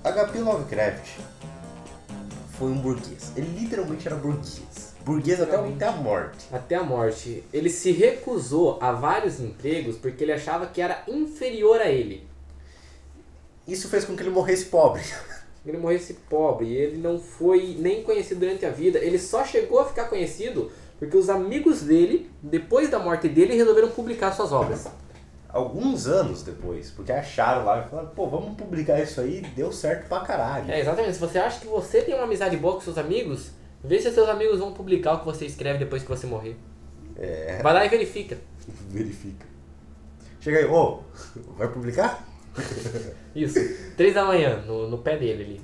HP 0.02 0.38
Lovecraft 0.38 1.18
foi 2.56 2.68
um 2.68 2.78
burguês. 2.78 3.32
Ele 3.36 3.58
literalmente 3.60 4.06
era 4.06 4.16
burguês. 4.16 4.94
Burguês 5.04 5.40
até, 5.40 5.56
até 5.56 5.86
a 5.86 5.92
morte. 5.92 6.46
Até 6.52 6.74
a 6.76 6.82
morte. 6.82 7.44
Ele 7.52 7.68
se 7.68 7.92
recusou 7.92 8.78
a 8.80 8.92
vários 8.92 9.40
empregos 9.40 9.96
porque 9.96 10.24
ele 10.24 10.32
achava 10.32 10.66
que 10.66 10.80
era 10.80 11.02
inferior 11.08 11.80
a 11.80 11.88
ele. 11.90 12.26
Isso 13.66 13.88
fez 13.88 14.04
com 14.06 14.16
que 14.16 14.22
ele 14.22 14.30
morresse 14.30 14.66
pobre. 14.66 15.02
Ele 15.66 15.76
morresse 15.76 16.14
pobre, 16.30 16.72
ele 16.72 16.96
não 16.96 17.20
foi 17.20 17.76
nem 17.78 18.02
conhecido 18.02 18.40
durante 18.40 18.64
a 18.64 18.70
vida, 18.70 18.98
ele 19.00 19.18
só 19.18 19.44
chegou 19.44 19.80
a 19.80 19.84
ficar 19.84 20.04
conhecido 20.04 20.70
Porque 20.98 21.16
os 21.16 21.30
amigos 21.30 21.82
dele, 21.82 22.30
depois 22.42 22.90
da 22.90 22.98
morte 22.98 23.28
dele, 23.28 23.54
resolveram 23.54 23.88
publicar 23.88 24.32
suas 24.32 24.52
obras. 24.52 24.88
Alguns 25.48 26.06
anos 26.06 26.42
depois, 26.42 26.90
porque 26.90 27.12
acharam 27.12 27.64
lá 27.64 27.84
e 27.84 27.88
falaram, 27.88 28.08
pô, 28.10 28.26
vamos 28.28 28.56
publicar 28.56 29.00
isso 29.00 29.20
aí, 29.20 29.40
deu 29.56 29.72
certo 29.72 30.08
pra 30.08 30.20
caralho. 30.20 30.70
É, 30.70 30.80
exatamente. 30.80 31.14
Se 31.14 31.20
você 31.20 31.38
acha 31.38 31.60
que 31.60 31.66
você 31.66 32.02
tem 32.02 32.14
uma 32.14 32.24
amizade 32.24 32.56
boa 32.56 32.74
com 32.74 32.80
seus 32.80 32.98
amigos, 32.98 33.52
vê 33.82 34.00
se 34.00 34.10
seus 34.10 34.28
amigos 34.28 34.58
vão 34.58 34.72
publicar 34.72 35.14
o 35.14 35.18
que 35.20 35.24
você 35.24 35.46
escreve 35.46 35.78
depois 35.78 36.02
que 36.02 36.08
você 36.08 36.26
morrer. 36.26 36.56
É, 37.16 37.60
Vai 37.62 37.72
lá 37.72 37.86
e 37.86 37.88
verifica. 37.88 38.36
verifica. 38.90 39.46
Chega 40.40 40.58
aí, 40.58 40.64
ô, 40.66 41.00
vai 41.56 41.68
publicar? 41.68 42.26
Isso. 43.34 43.58
Três 43.96 44.14
da 44.14 44.24
manhã, 44.24 44.62
no, 44.66 44.88
no 44.88 44.98
pé 44.98 45.16
dele 45.16 45.60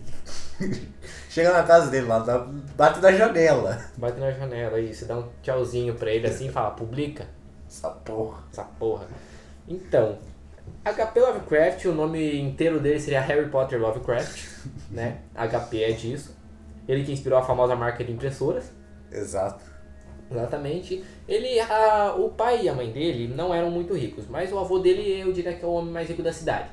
ali. 0.60 0.70
Chega 1.34 1.52
na 1.52 1.64
casa 1.64 1.90
dele 1.90 2.06
lá, 2.06 2.20
dá- 2.20 2.46
bate 2.76 3.00
na 3.00 3.10
janela. 3.10 3.80
Bate 3.96 4.20
na 4.20 4.30
janela 4.30 4.80
você 4.80 5.04
dá 5.04 5.18
um 5.18 5.28
tchauzinho 5.42 5.94
pra 5.96 6.12
ele 6.12 6.28
assim 6.28 6.46
e 6.46 6.52
fala, 6.52 6.70
publica 6.70 7.26
Essa 7.68 7.90
porra. 7.90 8.44
essa 8.52 8.62
porra. 8.62 9.08
Então, 9.68 10.16
HP 10.84 11.18
Lovecraft, 11.20 11.86
o 11.86 11.92
nome 11.92 12.40
inteiro 12.40 12.78
dele 12.78 13.00
seria 13.00 13.20
Harry 13.20 13.48
Potter 13.48 13.80
Lovecraft, 13.80 14.46
né? 14.92 15.22
HP 15.34 15.82
é 15.82 15.90
disso. 15.90 16.36
Ele 16.86 17.02
que 17.02 17.10
inspirou 17.10 17.36
a 17.40 17.42
famosa 17.42 17.74
marca 17.74 18.04
de 18.04 18.12
impressoras. 18.12 18.70
Exato. 19.10 19.64
Exatamente. 20.30 21.04
Ele, 21.26 21.58
a, 21.58 22.14
o 22.16 22.28
pai 22.30 22.62
e 22.62 22.68
a 22.68 22.74
mãe 22.74 22.92
dele 22.92 23.26
não 23.34 23.52
eram 23.52 23.72
muito 23.72 23.92
ricos, 23.94 24.26
mas 24.28 24.52
o 24.52 24.58
avô 24.60 24.78
dele 24.78 25.20
eu 25.20 25.32
diria 25.32 25.52
que 25.54 25.64
é 25.64 25.66
o 25.68 25.72
homem 25.72 25.92
mais 25.92 26.08
rico 26.08 26.22
da 26.22 26.32
cidade. 26.32 26.68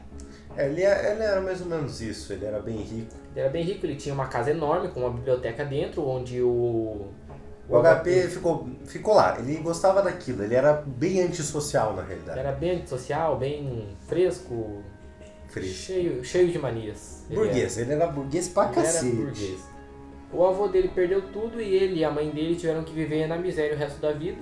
É, 0.55 0.67
Ele, 0.67 0.83
é- 0.83 1.13
ele 1.13 1.23
era 1.23 1.41
mais 1.41 1.61
ou 1.61 1.67
menos 1.67 1.99
isso, 1.99 2.31
ele 2.31 2.45
era 2.45 2.59
bem 2.59 2.77
rico. 2.77 3.15
Ele 3.31 3.39
era 3.39 3.49
bem 3.49 3.63
rico, 3.63 3.85
ele 3.85 3.95
tinha 3.95 4.13
uma 4.13 4.27
casa 4.27 4.51
enorme 4.51 4.89
com 4.89 5.01
uma 5.01 5.09
biblioteca 5.11 5.63
dentro, 5.65 6.05
onde 6.07 6.41
o. 6.41 7.07
O 7.69 7.77
HP 7.81 8.27
ficou, 8.27 8.67
ficou 8.85 9.13
lá, 9.13 9.39
ele 9.39 9.55
gostava 9.57 10.01
daquilo, 10.01 10.43
ele 10.43 10.55
era 10.55 10.73
bem 10.73 11.21
antissocial 11.21 11.93
na 11.95 12.01
Ele 12.01 12.09
realidade. 12.09 12.39
era 12.39 12.51
bem 12.51 12.71
antissocial, 12.71 13.37
bem 13.37 13.87
fresco, 14.07 14.81
Fresco. 15.47 15.73
cheio, 15.73 16.23
cheio 16.25 16.49
de 16.51 16.59
manias. 16.59 17.23
Ele 17.29 17.39
Burguês, 17.39 17.77
ele 17.77 17.93
era 17.93 18.07
burguês 18.07 18.49
pra 18.49 18.65
Ele 18.65 18.73
cacete. 18.75 19.05
era 19.05 19.15
burguês. 19.15 19.61
O 20.33 20.45
avô 20.45 20.67
dele 20.67 20.89
perdeu 20.93 21.21
tudo 21.31 21.61
e 21.61 21.73
ele 21.73 21.99
e 21.99 22.03
a 22.05 22.11
mãe 22.11 22.29
dele 22.29 22.55
tiveram 22.57 22.83
que 22.83 22.93
viver 22.93 23.25
na 23.27 23.37
miséria 23.37 23.73
o 23.75 23.77
resto 23.79 24.01
da 24.01 24.11
vida. 24.11 24.41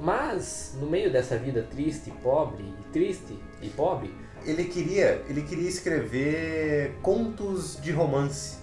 Mas, 0.00 0.76
no 0.80 0.86
meio 0.88 1.10
dessa 1.10 1.36
vida 1.36 1.62
triste 1.70 2.10
pobre, 2.22 2.64
e 2.80 2.92
triste 2.92 3.38
e 3.62 3.68
pobre, 3.70 4.12
Ele 4.46 4.64
queria, 4.64 5.24
ele 5.28 5.42
queria 5.42 5.68
escrever 5.68 6.96
contos 7.02 7.78
de 7.80 7.90
romance. 7.90 8.58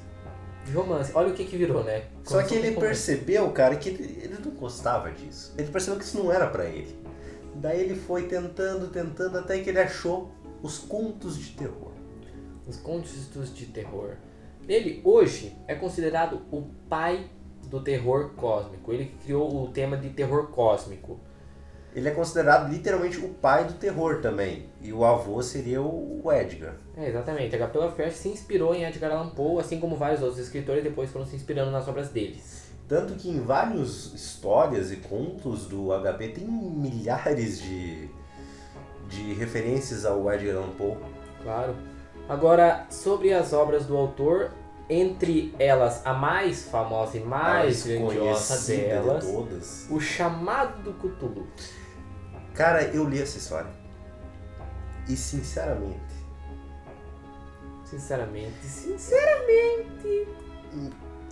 de 0.65 0.71
romance, 0.71 1.11
olha 1.15 1.29
o 1.29 1.33
que 1.33 1.45
que 1.45 1.57
virou, 1.57 1.83
né? 1.83 2.03
Só 2.23 2.35
Começou 2.35 2.43
que 2.43 2.67
ele 2.67 2.75
percebeu, 2.77 3.49
cara, 3.51 3.75
que 3.75 3.89
ele, 3.89 4.19
ele 4.23 4.37
não 4.43 4.51
gostava 4.51 5.11
disso. 5.11 5.53
Ele 5.57 5.69
percebeu 5.69 5.97
que 5.97 6.05
isso 6.05 6.17
não 6.17 6.31
era 6.31 6.47
pra 6.47 6.65
ele. 6.65 6.95
Daí 7.55 7.81
ele 7.81 7.95
foi 7.95 8.23
tentando, 8.23 8.87
tentando, 8.89 9.37
até 9.37 9.59
que 9.59 9.69
ele 9.69 9.79
achou 9.79 10.31
os 10.61 10.77
contos 10.77 11.37
de 11.37 11.51
terror. 11.51 11.91
Os 12.67 12.77
contos 12.77 13.11
de 13.53 13.65
terror. 13.65 14.15
Ele, 14.67 15.01
hoje, 15.03 15.55
é 15.67 15.75
considerado 15.75 16.41
o 16.51 16.63
pai 16.87 17.29
do 17.67 17.81
terror 17.81 18.31
cósmico. 18.35 18.93
Ele 18.93 19.13
criou 19.23 19.63
o 19.63 19.69
tema 19.69 19.97
de 19.97 20.09
terror 20.09 20.47
cósmico. 20.47 21.19
Ele 21.93 22.07
é 22.07 22.11
considerado 22.11 22.71
literalmente 22.71 23.17
o 23.17 23.29
pai 23.29 23.65
do 23.65 23.73
terror 23.73 24.21
também. 24.21 24.69
E 24.81 24.93
o 24.93 25.03
avô 25.03 25.41
seria 25.41 25.81
o 25.81 26.21
Edgar. 26.31 26.75
É, 26.95 27.09
exatamente. 27.09 27.55
H.P. 27.55 27.77
Lovecraft 27.77 28.15
se 28.15 28.29
inspirou 28.29 28.73
em 28.73 28.85
Edgar 28.85 29.11
Allan 29.11 29.29
Poe, 29.29 29.59
assim 29.59 29.79
como 29.79 29.97
vários 29.97 30.21
outros 30.21 30.39
escritores 30.39 30.83
depois 30.83 31.09
foram 31.09 31.25
se 31.25 31.35
inspirando 31.35 31.71
nas 31.71 31.87
obras 31.87 32.09
deles. 32.09 32.71
Tanto 32.87 33.13
que 33.15 33.29
em 33.29 33.41
várias 33.41 34.13
histórias 34.13 34.91
e 34.91 34.97
contos 34.97 35.65
do 35.65 35.89
HP 35.91 36.29
tem 36.29 36.47
milhares 36.47 37.61
de, 37.61 38.09
de 39.09 39.33
referências 39.33 40.05
ao 40.05 40.31
Edgar 40.31 40.57
Allan 40.57 40.71
Poe. 40.77 40.97
Claro. 41.43 41.75
Agora, 42.27 42.85
sobre 42.89 43.33
as 43.33 43.51
obras 43.51 43.85
do 43.85 43.97
autor, 43.97 44.51
entre 44.89 45.53
elas 45.57 46.05
a 46.05 46.13
mais 46.13 46.63
famosa 46.63 47.17
e 47.17 47.21
mais 47.21 47.85
grandiosa 47.85 48.57
de 48.73 48.81
delas, 48.81 49.25
todas. 49.25 49.87
o 49.89 49.99
chamado 49.99 50.83
do 50.83 50.93
Cthulhu. 50.93 51.47
Cara, 52.61 52.83
eu 52.93 53.09
li 53.09 53.19
essa 53.19 53.39
história. 53.39 53.71
E 55.09 55.15
sinceramente, 55.15 55.97
Sinceramente, 57.83 58.53
sinceramente. 58.67 60.27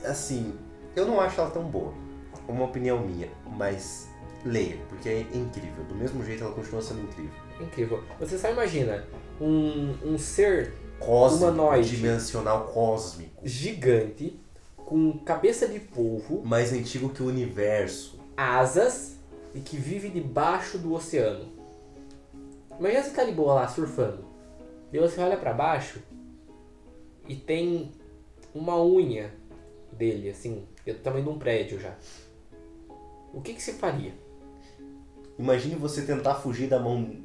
assim, 0.03 0.57
eu 0.95 1.05
não 1.05 1.21
acho 1.21 1.39
ela 1.39 1.51
tão 1.51 1.63
boa. 1.65 1.93
Uma 2.48 2.65
opinião 2.65 3.00
minha, 3.05 3.29
mas 3.45 4.09
leia, 4.43 4.77
porque 4.89 5.07
é 5.07 5.21
incrível. 5.33 5.83
Do 5.88 5.93
mesmo 5.93 6.24
jeito 6.25 6.43
ela 6.43 6.51
continua 6.53 6.81
sendo 6.81 7.01
incrível. 7.03 7.31
Incrível. 7.62 8.03
Você 8.19 8.36
só 8.36 8.50
imagina 8.50 9.05
um, 9.39 9.95
um 10.03 10.17
ser 10.17 10.74
Cósmico, 11.00 11.45
Humanoide. 11.51 11.95
dimensional 11.95 12.69
cósmico. 12.74 13.48
gigante 13.48 14.39
com 14.75 15.19
cabeça 15.19 15.67
de 15.67 15.79
polvo, 15.79 16.41
Mais 16.43 16.74
antigo 16.74 17.09
que 17.09 17.21
o 17.21 17.27
universo. 17.27 18.19
asas 18.36 19.18
e 19.53 19.60
que 19.60 19.77
vive 19.77 20.10
debaixo 20.10 20.77
do 20.77 20.94
oceano. 20.94 21.51
Imagina 22.79 23.03
você 23.03 23.12
tá 23.12 23.24
de 23.24 23.32
boa 23.32 23.53
lá 23.53 23.68
surfando. 23.68 24.25
E 24.91 25.00
você 25.00 25.20
olha 25.22 25.38
pra 25.38 25.53
baixo 25.53 26.01
e 27.27 27.36
tem 27.36 27.91
uma 28.53 28.82
unha 28.84 29.34
dele, 29.91 30.29
assim, 30.29 30.65
do 30.86 30.94
tamanho 30.96 31.25
de 31.25 31.29
um 31.29 31.38
prédio 31.38 31.79
já. 31.79 31.96
O 33.34 33.41
que 33.41 33.53
que 33.53 33.62
você 33.62 33.74
faria? 33.74 34.13
Imagine 35.38 35.75
você 35.75 36.01
tentar 36.01 36.36
fugir 36.36 36.68
da 36.68 36.79
mão 36.79 37.15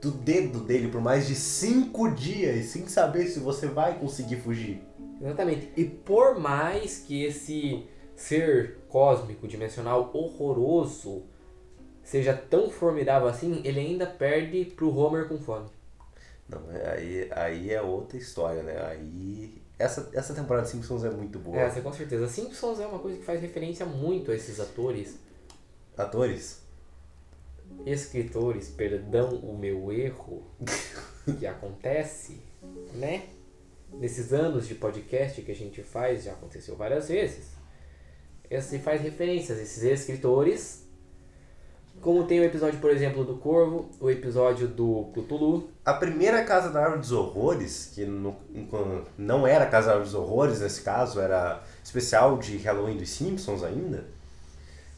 do 0.00 0.10
dedo 0.10 0.60
dele 0.60 0.88
por 0.88 1.00
mais 1.00 1.26
de 1.26 1.34
cinco 1.34 2.10
dias 2.10 2.66
sem 2.66 2.86
saber 2.86 3.26
se 3.26 3.40
você 3.40 3.66
vai 3.66 3.98
conseguir 3.98 4.36
fugir. 4.36 4.82
Exatamente. 5.20 5.72
E 5.76 5.84
por 5.84 6.38
mais 6.38 6.98
que 6.98 7.24
esse 7.24 7.86
ser 8.14 8.78
cósmico, 8.88 9.48
dimensional, 9.48 10.10
horroroso, 10.12 11.24
seja 12.06 12.32
tão 12.32 12.70
formidável 12.70 13.26
assim, 13.28 13.60
ele 13.64 13.80
ainda 13.80 14.06
perde 14.06 14.64
pro 14.64 14.96
Homer 14.96 15.26
com 15.28 15.38
fome. 15.38 15.68
Não, 16.48 16.62
é- 16.70 16.88
aí, 16.94 17.28
aí 17.32 17.70
é 17.72 17.82
outra 17.82 18.16
história, 18.16 18.62
né? 18.62 18.80
Aí. 18.86 19.60
Essa, 19.78 20.08
essa 20.14 20.32
temporada 20.32 20.64
de 20.64 20.70
Simpsons 20.72 21.04
é 21.04 21.10
muito 21.10 21.38
boa. 21.38 21.58
Essa, 21.58 21.82
com 21.82 21.92
certeza. 21.92 22.28
Simpsons 22.28 22.78
é 22.80 22.86
uma 22.86 23.00
coisa 23.00 23.18
que 23.18 23.24
faz 23.24 23.40
referência 23.42 23.84
muito 23.84 24.30
a 24.30 24.34
esses 24.34 24.58
atores, 24.60 25.18
Atores? 25.98 26.62
escritores, 27.84 28.68
perdão 28.68 29.34
o 29.36 29.58
meu 29.58 29.90
erro, 29.92 30.46
que 31.38 31.46
acontece, 31.46 32.40
né? 32.94 33.24
Nesses 33.92 34.32
anos 34.32 34.68
de 34.68 34.76
podcast 34.76 35.42
que 35.42 35.50
a 35.50 35.54
gente 35.54 35.82
faz, 35.82 36.24
já 36.24 36.32
aconteceu 36.32 36.76
várias 36.76 37.08
vezes. 37.08 37.50
Esse 38.48 38.78
faz 38.78 39.00
referências 39.00 39.58
a 39.58 39.62
esses 39.62 39.82
escritores. 39.82 40.85
Como 42.00 42.24
tem 42.24 42.40
o 42.40 42.44
episódio, 42.44 42.78
por 42.78 42.90
exemplo, 42.90 43.24
do 43.24 43.36
Corvo, 43.36 43.90
o 44.00 44.10
episódio 44.10 44.68
do 44.68 45.10
Cthulhu. 45.12 45.68
A 45.84 45.94
primeira 45.94 46.44
Casa 46.44 46.70
da 46.70 46.80
Árvore 46.80 47.00
dos 47.00 47.12
Horrores, 47.12 47.90
que 47.94 48.04
enquanto 48.54 49.06
não 49.18 49.46
era 49.46 49.66
Casa 49.66 49.86
da 49.86 49.92
Árvore 49.94 50.10
dos 50.10 50.20
Horrores 50.20 50.60
nesse 50.60 50.82
caso, 50.82 51.20
era 51.20 51.62
especial 51.82 52.38
de 52.38 52.56
Halloween 52.58 52.96
dos 52.96 53.10
Simpsons 53.10 53.62
ainda, 53.62 54.04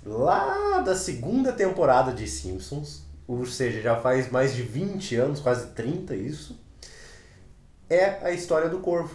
lá 0.05 0.81
da 0.81 0.95
segunda 0.95 1.53
temporada 1.53 2.13
de 2.13 2.27
Simpsons, 2.27 3.07
ou 3.27 3.45
seja, 3.47 3.81
já 3.81 3.97
faz 3.97 4.31
mais 4.31 4.55
de 4.55 4.63
20 4.63 5.17
anos, 5.17 5.41
quase 5.41 5.69
30 5.69 6.15
isso, 6.17 6.59
é 7.89 8.19
a 8.23 8.33
história 8.33 8.69
do 8.69 8.81
Corvo. 8.81 9.15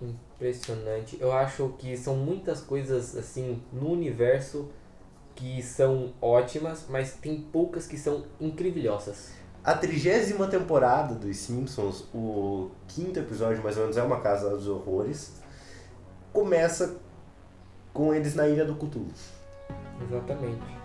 Impressionante. 0.00 1.16
Eu 1.20 1.32
acho 1.32 1.74
que 1.78 1.96
são 1.96 2.16
muitas 2.16 2.60
coisas 2.60 3.16
assim 3.16 3.62
no 3.72 3.90
universo 3.90 4.68
que 5.34 5.62
são 5.62 6.12
ótimas, 6.20 6.86
mas 6.88 7.14
tem 7.14 7.40
poucas 7.40 7.86
que 7.86 7.96
são 7.96 8.24
incrivelhosas. 8.40 9.30
A 9.64 9.74
trigésima 9.74 10.48
temporada 10.48 11.14
dos 11.14 11.36
Simpsons, 11.36 12.04
o 12.12 12.70
quinto 12.88 13.20
episódio 13.20 13.62
mais 13.62 13.76
ou 13.76 13.82
menos 13.82 13.96
é 13.96 14.02
uma 14.02 14.20
Casa 14.20 14.50
dos 14.50 14.66
Horrores, 14.66 15.34
começa 16.32 16.96
com 17.92 18.12
eles 18.12 18.34
na 18.34 18.48
Ilha 18.48 18.64
do 18.64 18.74
Cthulhu. 18.74 19.06
Exatamente. 20.02 20.82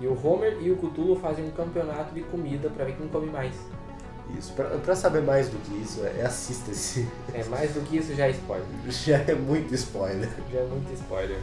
E 0.00 0.06
o 0.06 0.26
Homer 0.26 0.58
e 0.60 0.70
o 0.70 0.76
Cthulhu 0.76 1.16
fazem 1.16 1.46
um 1.46 1.50
campeonato 1.50 2.14
de 2.14 2.22
comida 2.22 2.70
pra 2.70 2.84
ver 2.84 2.96
quem 2.96 3.08
come 3.08 3.30
mais. 3.30 3.54
Isso, 4.38 4.52
pra, 4.52 4.68
pra 4.78 4.94
saber 4.94 5.22
mais 5.22 5.48
do 5.48 5.58
que 5.58 5.82
isso, 5.82 6.04
é, 6.04 6.22
assista 6.22 6.70
esse. 6.70 7.08
É 7.34 7.44
mais 7.44 7.74
do 7.74 7.80
que 7.80 7.96
isso 7.96 8.14
já 8.14 8.26
é 8.26 8.30
spoiler. 8.30 8.66
Já 8.88 9.16
é 9.18 9.34
muito 9.34 9.74
spoiler. 9.74 10.28
Já 10.52 10.60
é 10.60 10.66
muito 10.66 10.92
spoiler. 10.94 11.38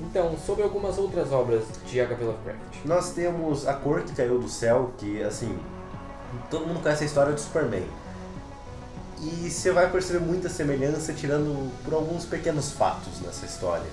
Então, 0.00 0.36
sobre 0.38 0.62
algumas 0.62 0.98
outras 0.98 1.32
obras 1.32 1.64
de 1.86 2.00
H.P. 2.00 2.24
Lovecraft. 2.24 2.84
Nós 2.84 3.12
temos 3.12 3.66
A 3.66 3.74
Cor 3.74 4.02
que 4.02 4.14
Caiu 4.14 4.38
do 4.38 4.48
Céu, 4.48 4.92
que 4.98 5.22
assim, 5.22 5.58
todo 6.50 6.66
mundo 6.66 6.82
conhece 6.82 7.04
a 7.04 7.06
história 7.06 7.32
do 7.32 7.40
Superman. 7.40 7.86
E 9.20 9.50
você 9.50 9.72
vai 9.72 9.90
perceber 9.90 10.18
muita 10.18 10.48
semelhança 10.50 11.14
tirando 11.14 11.72
por 11.82 11.94
alguns 11.94 12.26
pequenos 12.26 12.72
fatos 12.72 13.20
nessa 13.22 13.46
história. 13.46 13.86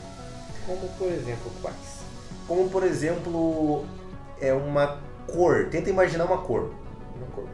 Como 0.66 0.88
por 0.98 1.08
exemplo 1.08 1.52
quais? 1.62 2.04
Como, 2.48 2.70
por 2.70 2.84
exemplo, 2.84 3.86
é 4.42 4.54
uma 4.54 4.98
cor. 5.32 5.70
Tenta 5.70 5.90
imaginar 5.90 6.26
uma 6.26 6.40
cor. 6.40 6.72
Uma 7.16 7.28
cor. 7.28 7.48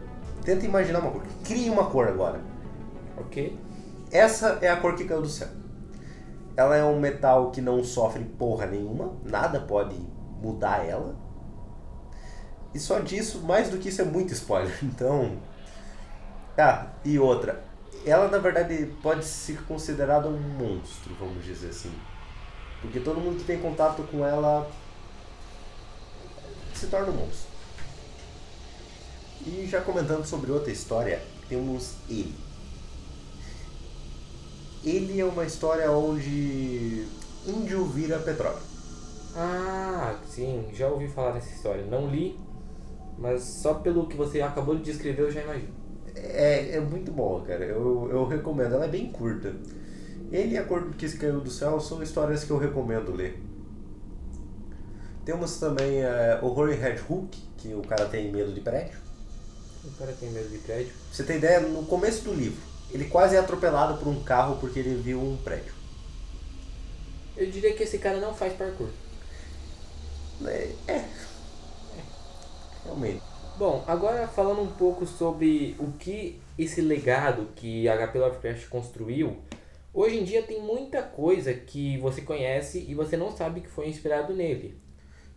Tenta 0.43 0.65
imaginar 0.65 0.99
uma 0.99 1.11
cor. 1.11 1.21
Crie 1.43 1.69
uma 1.69 1.85
cor 1.85 2.07
agora. 2.07 2.39
Ok. 3.17 3.59
Essa 4.11 4.57
é 4.61 4.69
a 4.69 4.77
cor 4.77 4.95
que 4.95 5.05
caiu 5.05 5.21
do 5.21 5.29
céu. 5.29 5.47
Ela 6.59 6.75
é 6.75 6.83
um 6.83 6.99
metal 6.99 7.51
que 7.51 7.61
não 7.61 7.81
sofre 7.85 8.21
porra 8.21 8.65
nenhuma, 8.65 9.13
nada 9.23 9.61
pode 9.61 9.95
mudar 10.41 10.85
ela. 10.85 11.15
E 12.73 12.79
só 12.79 12.99
disso, 12.99 13.39
mais 13.43 13.69
do 13.69 13.77
que 13.77 13.87
isso 13.87 14.01
é 14.01 14.03
muito 14.03 14.33
spoiler. 14.33 14.77
Então. 14.83 15.37
Ah, 16.57 16.87
e 17.05 17.17
outra. 17.17 17.63
Ela 18.05 18.27
na 18.27 18.39
verdade 18.39 18.93
pode 19.01 19.23
ser 19.23 19.63
considerada 19.63 20.27
um 20.27 20.37
monstro, 20.37 21.15
vamos 21.17 21.45
dizer 21.45 21.69
assim. 21.69 21.93
Porque 22.81 22.99
todo 22.99 23.21
mundo 23.21 23.37
que 23.37 23.45
tem 23.45 23.61
contato 23.61 24.03
com 24.11 24.25
ela 24.25 24.69
se 26.73 26.87
torna 26.87 27.07
um 27.07 27.15
monstro. 27.15 27.47
E 29.47 29.65
já 29.65 29.79
comentando 29.79 30.25
sobre 30.25 30.51
outra 30.51 30.73
história, 30.73 31.23
temos 31.47 31.93
ele. 32.09 32.48
Ele 34.83 35.19
é 35.19 35.25
uma 35.25 35.45
história 35.45 35.91
onde 35.91 37.05
índio 37.45 37.85
vira 37.85 38.19
petróleo. 38.19 38.59
Ah, 39.35 40.17
sim, 40.27 40.65
já 40.73 40.87
ouvi 40.87 41.07
falar 41.07 41.31
dessa 41.31 41.53
história. 41.53 41.85
Não 41.85 42.07
li, 42.07 42.39
mas 43.17 43.43
só 43.43 43.75
pelo 43.75 44.07
que 44.07 44.15
você 44.15 44.41
acabou 44.41 44.75
de 44.75 44.83
descrever 44.83 45.23
eu 45.23 45.31
já 45.31 45.41
imagino. 45.41 45.73
É, 46.15 46.75
é 46.75 46.79
muito 46.79 47.11
bom, 47.11 47.41
cara. 47.41 47.65
Eu, 47.65 48.09
eu 48.11 48.25
recomendo. 48.25 48.73
Ela 48.75 48.85
é 48.85 48.89
bem 48.89 49.11
curta. 49.11 49.53
Ele 50.31 50.55
e 50.55 50.57
a 50.57 50.63
Cor 50.63 50.89
que 50.91 51.09
caiu 51.17 51.41
do 51.41 51.49
céu 51.49 51.79
são 51.79 52.01
histórias 52.03 52.43
que 52.43 52.51
eu 52.51 52.57
recomendo 52.57 53.11
ler. 53.11 53.41
Temos 55.25 55.59
também 55.59 56.03
uh, 56.03 56.43
Horror 56.43 56.71
em 56.71 56.75
Red 56.75 56.99
Hook, 57.09 57.37
que 57.57 57.73
o 57.73 57.81
cara 57.81 58.05
tem 58.05 58.31
medo 58.31 58.51
de 58.51 58.61
prédio. 58.61 58.97
O 59.83 59.91
cara 59.97 60.11
tem 60.19 60.29
medo 60.31 60.49
de 60.49 60.57
prédio. 60.59 60.91
Você 61.11 61.23
tem 61.23 61.37
ideia, 61.37 61.59
no 61.59 61.85
começo 61.85 62.23
do 62.23 62.33
livro, 62.33 62.61
ele 62.91 63.05
quase 63.05 63.35
é 63.35 63.39
atropelado 63.39 63.97
por 63.97 64.07
um 64.07 64.23
carro 64.23 64.57
porque 64.59 64.79
ele 64.79 64.95
viu 64.95 65.21
um 65.21 65.37
prédio. 65.37 65.73
Eu 67.37 67.49
diria 67.49 67.73
que 67.73 67.83
esse 67.83 67.97
cara 67.97 68.19
não 68.19 68.33
faz 68.33 68.53
parkour. 68.53 68.89
É. 70.45 70.71
é. 70.87 71.05
Realmente. 72.83 73.21
Bom, 73.57 73.83
agora 73.87 74.27
falando 74.27 74.61
um 74.61 74.71
pouco 74.71 75.05
sobre 75.05 75.75
o 75.79 75.91
que 75.91 76.41
esse 76.57 76.81
legado 76.81 77.49
que 77.55 77.87
HP 77.87 78.17
Lovecraft 78.17 78.67
construiu, 78.69 79.37
hoje 79.93 80.17
em 80.17 80.23
dia 80.23 80.41
tem 80.43 80.61
muita 80.61 81.01
coisa 81.01 81.53
que 81.53 81.97
você 81.97 82.21
conhece 82.21 82.85
e 82.87 82.95
você 82.95 83.17
não 83.17 83.35
sabe 83.35 83.61
que 83.61 83.69
foi 83.69 83.89
inspirado 83.89 84.33
nele. 84.33 84.77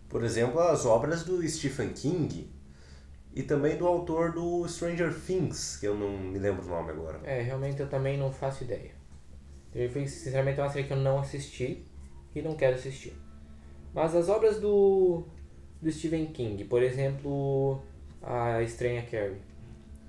Por 0.08 0.22
exemplo, 0.22 0.60
as 0.60 0.86
obras 0.86 1.24
do 1.24 1.46
Stephen 1.48 1.90
King 1.90 2.48
e 3.34 3.42
também 3.42 3.76
do 3.76 3.86
autor 3.86 4.32
do 4.32 4.66
Stranger 4.68 5.14
Things, 5.14 5.76
que 5.78 5.86
eu 5.86 5.94
não 5.94 6.18
me 6.18 6.38
lembro 6.38 6.64
o 6.64 6.68
nome 6.68 6.90
agora. 6.90 7.20
É, 7.24 7.40
realmente 7.40 7.80
eu 7.80 7.88
também 7.88 8.18
não 8.18 8.32
faço 8.32 8.64
ideia. 8.64 8.90
Foi, 9.90 10.06
sinceramente, 10.06 10.60
é 10.60 10.62
uma 10.62 10.68
série 10.68 10.86
que 10.86 10.92
eu 10.92 10.98
não 10.98 11.18
assisti 11.18 11.86
e 12.34 12.42
não 12.42 12.54
quero 12.54 12.76
assistir. 12.76 13.14
Mas 13.94 14.14
as 14.14 14.28
obras 14.28 14.60
do, 14.60 15.24
do 15.80 15.90
Stephen 15.90 16.26
King, 16.26 16.64
por 16.64 16.82
exemplo, 16.82 17.82
a 18.22 18.62
Estranha 18.62 19.02
Carrie. 19.02 19.40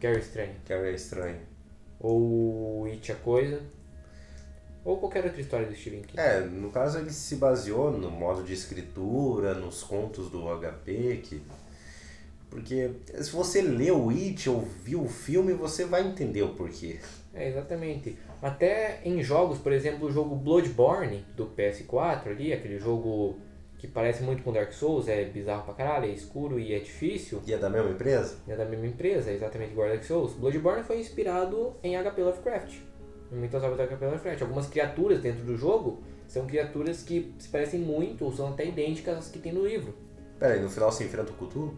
Carrie 0.01 0.19
Estranha. 0.19 0.55
Carrie 0.65 0.95
Estranha. 0.95 1.41
Ou 1.99 2.85
It 2.87 3.09
a 3.09 3.15
Coisa. 3.15 3.61
Ou 4.83 4.97
qualquer 4.97 5.23
outra 5.23 5.39
história 5.39 5.65
do 5.65 5.73
Stephen 5.73 6.01
King. 6.01 6.19
É, 6.19 6.41
no 6.41 6.69
caso 6.69 6.99
ele 6.99 7.11
se 7.11 7.37
baseou 7.37 7.89
no 7.89 8.11
modo 8.11 8.43
de 8.43 8.51
escritura, 8.51 9.53
nos 9.53 9.81
contos 9.81 10.29
do 10.29 10.43
HP, 10.59 11.21
que... 11.23 11.41
Porque 12.53 12.91
se 13.19 13.31
você 13.31 13.63
leu 13.63 14.09
It 14.09 14.47
ou 14.47 14.61
viu 14.61 15.01
o 15.01 15.09
filme, 15.09 15.53
você 15.53 15.85
vai 15.85 16.07
entender 16.07 16.43
o 16.43 16.49
porquê. 16.49 16.99
É, 17.33 17.49
exatamente. 17.49 18.15
Até 18.39 19.01
em 19.03 19.23
jogos, 19.23 19.57
por 19.57 19.71
exemplo, 19.71 20.07
o 20.07 20.11
jogo 20.11 20.35
Bloodborne 20.35 21.25
do 21.35 21.47
PS4 21.47 22.27
ali, 22.27 22.53
aquele 22.53 22.77
jogo 22.77 23.39
que 23.79 23.87
parece 23.87 24.21
muito 24.21 24.43
com 24.43 24.53
Dark 24.53 24.71
Souls, 24.71 25.07
é 25.07 25.25
bizarro 25.25 25.63
pra 25.65 25.73
caralho, 25.73 26.05
é 26.05 26.13
escuro 26.13 26.59
e 26.59 26.75
é 26.75 26.79
difícil. 26.79 27.41
E 27.47 27.53
é 27.53 27.57
da 27.57 27.71
mesma 27.71 27.89
empresa? 27.89 28.37
É 28.47 28.55
da 28.55 28.65
mesma 28.65 28.85
empresa, 28.85 29.31
exatamente 29.31 29.71
igual 29.71 29.89
Dark 29.89 30.03
Souls. 30.03 30.33
Bloodborne 30.33 30.83
foi 30.83 30.99
inspirado 30.99 31.73
em 31.81 31.95
HP 31.97 32.21
Lovecraft. 32.21 32.75
Em 33.31 33.35
muitas 33.35 33.63
obras 33.63 33.79
da 33.79 33.87
HP 33.87 34.05
Lovecraft. 34.05 34.41
Algumas 34.43 34.67
criaturas 34.67 35.19
dentro 35.19 35.43
do 35.43 35.57
jogo 35.57 36.03
são 36.27 36.45
criaturas 36.45 37.01
que 37.01 37.33
se 37.39 37.49
parecem 37.49 37.79
muito 37.79 38.23
ou 38.23 38.31
são 38.31 38.49
até 38.49 38.63
idênticas 38.63 39.17
às 39.17 39.27
que 39.27 39.39
tem 39.39 39.51
no 39.51 39.65
livro. 39.65 39.95
Pera 40.37 40.53
aí, 40.53 40.61
no 40.61 40.69
final 40.69 40.91
você 40.91 41.05
enfrenta 41.05 41.31
o 41.31 41.33
Cthulhu? 41.33 41.75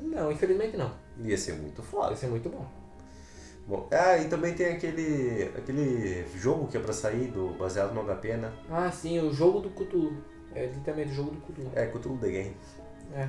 Não, 0.00 0.32
infelizmente 0.32 0.76
não. 0.76 0.92
Ia 1.18 1.36
ser 1.36 1.54
muito 1.54 1.82
foda. 1.82 2.10
Ia 2.10 2.16
ser 2.16 2.28
muito 2.28 2.48
bom. 2.48 2.66
Bom, 3.66 3.86
ah, 3.90 4.16
e 4.16 4.28
também 4.28 4.54
tem 4.54 4.68
aquele 4.68 5.50
aquele 5.56 6.24
jogo 6.36 6.66
que 6.68 6.76
é 6.78 6.80
pra 6.80 6.92
sair 6.92 7.28
do, 7.28 7.48
baseado 7.58 7.92
no 7.92 8.02
HP, 8.02 8.36
né? 8.38 8.50
Ah, 8.70 8.90
sim, 8.90 9.18
o 9.20 9.32
jogo 9.32 9.60
do 9.60 9.68
Cthulhu. 9.70 10.16
É 10.54 10.66
literalmente 10.66 11.12
o 11.12 11.14
jogo 11.14 11.30
do 11.32 11.40
Cthulhu. 11.42 11.70
É, 11.74 11.86
Cthulhu 11.86 12.18
The 12.18 12.28
Game. 12.30 12.56
É. 13.14 13.28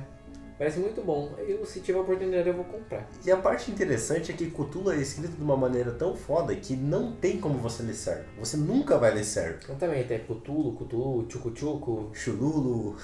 Parece 0.60 0.78
muito 0.78 1.02
bom. 1.02 1.32
Eu, 1.38 1.64
se 1.64 1.80
tiver 1.80 1.98
oportunidade, 1.98 2.46
eu 2.46 2.54
vou 2.54 2.64
comprar. 2.64 3.08
E 3.24 3.30
a 3.30 3.36
parte 3.38 3.70
interessante 3.70 4.30
é 4.30 4.34
que 4.34 4.50
Cthulhu 4.50 4.90
é 4.90 4.96
escrito 4.96 5.36
de 5.36 5.42
uma 5.42 5.56
maneira 5.56 5.90
tão 5.90 6.14
foda 6.14 6.54
que 6.54 6.76
não 6.76 7.12
tem 7.12 7.40
como 7.40 7.58
você 7.58 7.82
ler 7.82 7.94
certo. 7.94 8.28
Você 8.38 8.58
nunca 8.58 8.98
vai 8.98 9.14
ler 9.14 9.24
certo. 9.24 9.70
Exatamente, 9.70 10.12
é 10.12 10.18
Cthulhu, 10.18 10.76
Cthulhu, 10.76 11.26
Chucu 11.30 11.56
Chucu, 11.56 12.10
Chululu, 12.12 12.96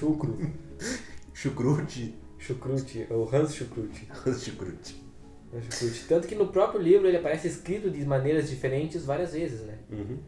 Chucro, 0.00 0.36
Chucrute, 1.34 2.14
Chucrute, 2.38 3.06
ou 3.10 3.28
Hans 3.34 3.54
Chucrute. 3.54 4.06
Chucrute. 4.06 5.04
Hans 5.52 5.64
Chucrute. 5.64 6.04
Tanto 6.08 6.26
que 6.28 6.34
no 6.34 6.46
próprio 6.48 6.80
livro 6.80 7.06
ele 7.06 7.16
aparece 7.16 7.48
escrito 7.48 7.90
de 7.90 8.04
maneiras 8.06 8.48
diferentes 8.48 9.04
várias 9.04 9.32
vezes, 9.32 9.60
né? 9.62 9.78
Uhum. 9.90 10.18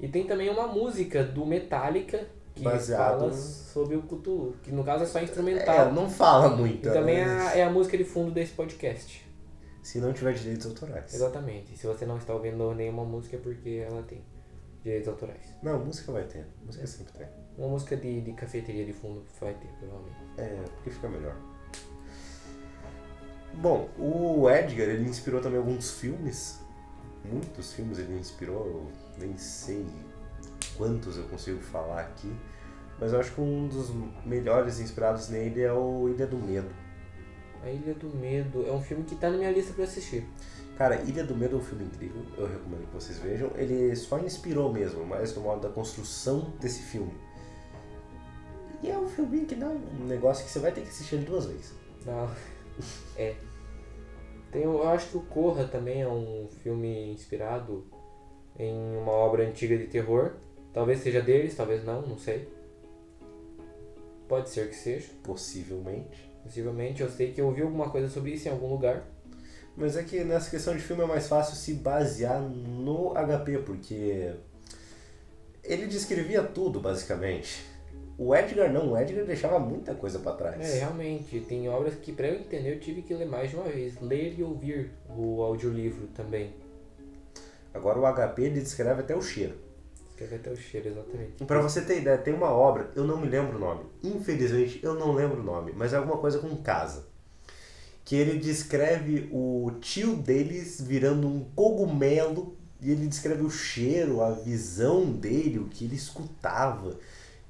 E 0.00 0.08
tem 0.08 0.26
também 0.26 0.48
uma 0.50 0.66
música 0.66 1.22
do 1.22 1.46
Metallica 1.46 2.26
que 2.54 2.62
Baseado 2.62 3.18
fala 3.20 3.26
no- 3.28 3.32
sobre 3.36 3.96
o 3.96 4.02
Cthulhu, 4.02 4.56
que 4.62 4.72
no 4.72 4.82
caso 4.84 5.04
é 5.04 5.06
só 5.06 5.20
instrumental. 5.20 5.88
É, 5.88 5.92
não 5.92 6.08
fala 6.08 6.56
muito. 6.56 6.88
E 6.88 6.92
também 6.92 7.16
é 7.16 7.24
mas 7.26 7.46
a, 7.52 7.56
é 7.58 7.62
a 7.64 7.70
música 7.70 7.96
de 7.96 8.04
fundo 8.04 8.30
desse 8.30 8.52
podcast. 8.52 9.24
Se 9.82 9.98
não 10.00 10.12
tiver 10.12 10.32
direitos 10.32 10.66
autorais. 10.66 11.12
Exatamente. 11.14 11.76
Se 11.76 11.86
você 11.86 12.06
não 12.06 12.16
está 12.16 12.32
ouvindo 12.32 12.74
nenhuma 12.74 13.04
música 13.04 13.36
é 13.36 13.38
porque 13.38 13.84
ela 13.86 14.02
tem 14.02 14.22
direitos 14.84 15.08
autorais. 15.08 15.56
Não, 15.62 15.84
música 15.84 16.12
vai 16.12 16.24
ter. 16.24 16.46
Música 16.64 16.86
sempre 16.86 17.12
tem. 17.14 17.26
Uma 17.56 17.68
música 17.68 17.96
de, 17.96 18.20
de 18.20 18.32
cafeteria 18.34 18.84
de 18.84 18.92
fundo 18.92 19.24
vai 19.40 19.54
ter, 19.54 19.68
provavelmente. 19.78 20.16
É, 20.36 20.62
porque 20.74 20.90
fica 20.90 21.08
melhor. 21.08 21.34
Bom, 23.54 23.88
o 23.98 24.50
Edgar, 24.50 24.88
ele 24.88 25.08
inspirou 25.08 25.40
também 25.40 25.58
alguns 25.58 25.92
filmes. 25.98 26.60
Muitos 27.24 27.72
filmes 27.72 27.98
ele 27.98 28.18
inspirou, 28.18 28.66
eu 28.66 28.92
nem 29.18 29.36
sei 29.38 29.86
quantos 30.76 31.16
eu 31.16 31.24
consigo 31.24 31.60
falar 31.60 32.00
aqui. 32.02 32.30
Mas 33.00 33.12
eu 33.12 33.20
acho 33.20 33.32
que 33.32 33.40
um 33.40 33.66
dos 33.66 33.90
melhores 34.26 34.80
inspirados 34.80 35.28
nele 35.28 35.62
é 35.62 35.72
o 35.72 36.08
Ilha 36.08 36.26
do 36.26 36.36
Medo. 36.36 36.68
A 37.62 37.70
Ilha 37.70 37.94
do 37.94 38.14
Medo 38.14 38.66
é 38.66 38.72
um 38.72 38.82
filme 38.82 39.04
que 39.04 39.16
tá 39.16 39.30
na 39.30 39.38
minha 39.38 39.50
lista 39.50 39.72
pra 39.72 39.84
assistir. 39.84 40.28
Cara, 40.76 41.00
Ilha 41.02 41.22
do 41.22 41.36
Medo 41.36 41.56
é 41.56 41.58
um 41.60 41.62
filme 41.62 41.84
incrível, 41.84 42.22
eu 42.36 42.46
recomendo 42.46 42.86
que 42.88 42.94
vocês 42.94 43.18
vejam. 43.18 43.50
Ele 43.54 43.94
só 43.94 44.18
inspirou 44.18 44.72
mesmo, 44.72 45.04
mas 45.06 45.34
no 45.36 45.42
modo 45.42 45.60
da 45.60 45.68
construção 45.68 46.52
desse 46.60 46.82
filme. 46.82 47.14
E 48.82 48.90
é 48.90 48.98
um 48.98 49.06
filme 49.06 49.46
que 49.46 49.54
dá 49.54 49.68
um 49.68 50.04
negócio 50.04 50.44
que 50.44 50.50
você 50.50 50.58
vai 50.58 50.72
ter 50.72 50.82
que 50.82 50.88
assistir 50.88 51.14
ele 51.14 51.26
duas 51.26 51.46
vezes. 51.46 51.74
Não. 52.04 52.28
É. 53.16 53.36
Tem, 54.50 54.62
eu 54.62 54.88
acho 54.88 55.10
que 55.10 55.16
o 55.16 55.20
Corra 55.20 55.64
também 55.64 56.02
é 56.02 56.08
um 56.08 56.48
filme 56.62 57.12
inspirado 57.12 57.86
em 58.58 58.96
uma 58.96 59.12
obra 59.12 59.46
antiga 59.46 59.78
de 59.78 59.86
terror. 59.86 60.32
Talvez 60.72 60.98
seja 60.98 61.22
deles, 61.22 61.54
talvez 61.56 61.84
não, 61.84 62.02
não 62.02 62.18
sei. 62.18 62.48
Pode 64.26 64.50
ser 64.50 64.68
que 64.68 64.74
seja. 64.74 65.08
Possivelmente. 65.22 66.28
Possivelmente, 66.42 67.00
eu 67.00 67.08
sei 67.08 67.32
que 67.32 67.40
eu 67.40 67.46
ouvi 67.46 67.62
alguma 67.62 67.88
coisa 67.90 68.08
sobre 68.08 68.32
isso 68.32 68.48
em 68.48 68.50
algum 68.50 68.68
lugar. 68.68 69.06
Mas 69.76 69.96
é 69.96 70.02
que 70.02 70.22
nessa 70.22 70.50
questão 70.50 70.74
de 70.76 70.82
filme 70.82 71.02
é 71.02 71.06
mais 71.06 71.26
fácil 71.26 71.56
se 71.56 71.74
basear 71.74 72.40
no 72.40 73.12
HP, 73.14 73.58
porque 73.58 74.32
ele 75.62 75.86
descrevia 75.86 76.42
tudo, 76.42 76.78
basicamente. 76.80 77.64
O 78.16 78.34
Edgar 78.34 78.72
não, 78.72 78.92
o 78.92 78.98
Edgar 78.98 79.24
deixava 79.24 79.58
muita 79.58 79.92
coisa 79.94 80.20
pra 80.20 80.32
trás. 80.32 80.60
É, 80.60 80.78
realmente, 80.78 81.40
tem 81.40 81.68
obras 81.68 81.94
que 81.96 82.12
pra 82.12 82.28
eu 82.28 82.36
entender 82.36 82.74
eu 82.74 82.78
tive 82.78 83.02
que 83.02 83.12
ler 83.12 83.26
mais 83.26 83.50
de 83.50 83.56
uma 83.56 83.64
vez. 83.64 84.00
Ler 84.00 84.38
e 84.38 84.42
ouvir 84.44 84.92
o 85.08 85.42
audiolivro 85.42 86.06
também. 86.08 86.54
Agora 87.72 87.98
o 87.98 88.14
HP 88.14 88.42
ele 88.42 88.60
descreve 88.60 89.00
até 89.00 89.16
o 89.16 89.20
cheiro. 89.20 89.56
Escreve 90.10 90.36
até 90.36 90.50
o 90.52 90.56
cheiro, 90.56 90.90
exatamente. 90.90 91.44
Pra 91.44 91.60
você 91.60 91.80
ter 91.80 91.98
ideia, 91.98 92.16
tem 92.16 92.32
uma 92.32 92.50
obra, 92.50 92.92
eu 92.94 93.02
não 93.02 93.20
me 93.20 93.28
lembro 93.28 93.56
o 93.56 93.60
nome. 93.60 93.84
Infelizmente, 94.00 94.78
eu 94.80 94.94
não 94.94 95.12
lembro 95.12 95.40
o 95.40 95.42
nome, 95.42 95.72
mas 95.74 95.92
é 95.92 95.96
alguma 95.96 96.18
coisa 96.18 96.38
com 96.38 96.54
casa. 96.58 97.12
Que 98.04 98.16
ele 98.16 98.38
descreve 98.38 99.28
o 99.32 99.70
tio 99.80 100.16
deles 100.16 100.80
virando 100.80 101.26
um 101.26 101.44
cogumelo 101.56 102.56
e 102.80 102.90
ele 102.90 103.06
descreve 103.06 103.42
o 103.42 103.50
cheiro, 103.50 104.20
a 104.22 104.30
visão 104.32 105.10
dele, 105.10 105.58
o 105.58 105.68
que 105.68 105.84
ele 105.84 105.96
escutava. 105.96 106.96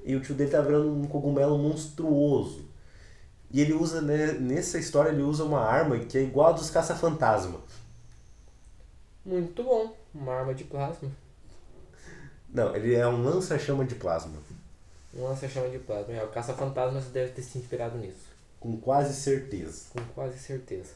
e 0.05 0.15
o 0.15 0.21
tio 0.21 0.35
dele 0.35 0.51
tá 0.51 0.61
virando 0.61 0.93
um 0.93 1.07
cogumelo 1.07 1.59
monstruoso. 1.59 2.65
E 3.51 3.61
ele 3.61 3.73
usa, 3.73 4.01
né, 4.03 4.33
nessa 4.33 4.79
história, 4.79 5.11
ele 5.11 5.23
usa 5.23 5.45
uma 5.45 5.61
arma 5.61 5.99
que 5.99 6.19
é 6.19 6.23
igual 6.23 6.49
a 6.49 6.53
dos 6.53 6.71
caça-fantasma. 6.71 7.61
Muito 9.25 9.63
bom. 9.63 9.95
Uma 10.15 10.35
arma 10.35 10.55
de 10.55 10.65
plasma. 10.65 11.11
Não, 12.53 12.75
ele 12.77 12.95
é 12.95 13.07
um 13.07 13.23
lança-chama 13.23 13.85
de 13.85 13.95
plasma. 13.95 14.33
Um 15.15 15.25
lança-chama 15.25 15.69
de 15.71 15.79
plasma. 15.79 16.13
É, 16.13 16.23
o 16.25 16.29
caça-fantasmas 16.29 17.07
deve 17.07 17.33
ter 17.33 17.43
se 17.43 17.59
inspirado 17.59 17.97
nisso. 17.99 18.34
Com 18.65 18.79
quase 18.79 19.13
certeza. 19.15 19.83
Com 19.91 20.03
quase 20.15 20.39
certeza. 20.39 20.93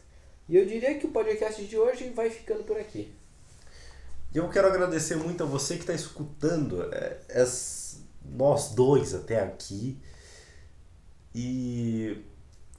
E 0.49 0.57
eu 0.57 0.65
diria 0.65 0.99
que 0.99 1.07
o 1.07 1.11
podcast 1.11 1.63
de 1.67 1.77
hoje 1.77 2.09
vai 2.17 2.31
ficando 2.31 2.65
por 2.65 2.79
aqui. 2.79 3.13
E 4.35 4.39
eu 4.39 4.49
quero 4.49 4.69
agradecer 4.69 5.17
muito 5.17 5.43
a 5.43 5.47
você 5.47 5.75
que 5.75 5.83
está 5.83 5.93
escutando 5.93 6.83
é, 6.95 7.19
es- 7.29 8.01
nós 8.25 8.71
dois 8.71 9.15
até 9.15 9.43
aqui. 9.43 9.99
E 11.35 12.17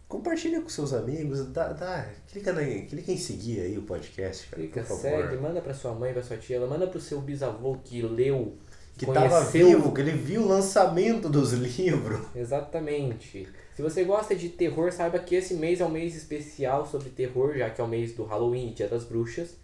compartilha 0.07 0.59
com 0.61 0.69
seus 0.69 0.91
amigos, 0.91 1.45
dá, 1.49 1.71
dá, 1.71 2.09
clica, 2.27 2.51
na, 2.51 2.61
clica 2.87 3.11
em 3.11 3.17
seguir 3.17 3.61
aí 3.61 3.77
o 3.77 3.83
podcast, 3.83 4.47
cara, 4.47 4.61
Clica, 4.63 4.81
por 4.81 4.87
favor. 4.87 5.01
segue, 5.01 5.37
manda 5.37 5.61
pra 5.61 5.73
sua 5.75 5.93
mãe, 5.93 6.11
pra 6.13 6.23
sua 6.23 6.37
tia, 6.37 6.59
manda 6.65 6.87
pro 6.87 6.99
seu 6.99 7.21
bisavô 7.21 7.77
que 7.83 8.01
leu, 8.01 8.57
que 8.99 9.05
conheceu. 9.05 9.29
tava 9.29 9.45
vivo, 9.45 9.93
que 9.93 10.01
ele 10.01 10.11
viu 10.11 10.41
o 10.41 10.47
lançamento 10.47 11.29
dos 11.29 11.53
livros. 11.53 12.19
Exatamente. 12.35 13.47
Se 13.73 13.81
você 13.81 14.03
gosta 14.03 14.35
de 14.35 14.49
terror, 14.49 14.91
saiba 14.91 15.17
que 15.17 15.35
esse 15.35 15.53
mês 15.53 15.79
é 15.79 15.85
um 15.85 15.89
mês 15.89 16.15
especial 16.15 16.85
sobre 16.85 17.09
terror, 17.09 17.55
já 17.55 17.69
que 17.69 17.79
é 17.79 17.83
o 17.83 17.87
mês 17.87 18.13
do 18.13 18.25
Halloween 18.25 18.71
e 18.71 18.73
Dia 18.73 18.89
das 18.89 19.05
Bruxas. 19.05 19.55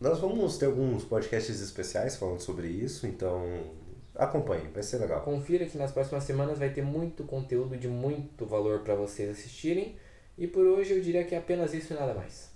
Nós 0.00 0.18
vamos 0.18 0.58
ter 0.58 0.66
alguns 0.66 1.04
podcasts 1.04 1.60
especiais 1.60 2.16
falando 2.16 2.40
sobre 2.40 2.66
isso, 2.66 3.06
então 3.06 3.46
acompanhe, 4.16 4.66
vai 4.74 4.82
ser 4.82 4.98
legal. 4.98 5.22
Confira 5.22 5.64
que 5.66 5.78
nas 5.78 5.92
próximas 5.92 6.24
semanas 6.24 6.58
vai 6.58 6.70
ter 6.70 6.82
muito 6.82 7.22
conteúdo 7.22 7.76
de 7.76 7.86
muito 7.86 8.44
valor 8.44 8.80
para 8.80 8.96
vocês 8.96 9.30
assistirem. 9.30 9.94
E 10.36 10.48
por 10.48 10.66
hoje 10.66 10.92
eu 10.94 11.00
diria 11.00 11.24
que 11.24 11.34
é 11.34 11.38
apenas 11.38 11.72
isso 11.72 11.92
e 11.92 11.96
nada 11.96 12.12
mais. 12.12 12.55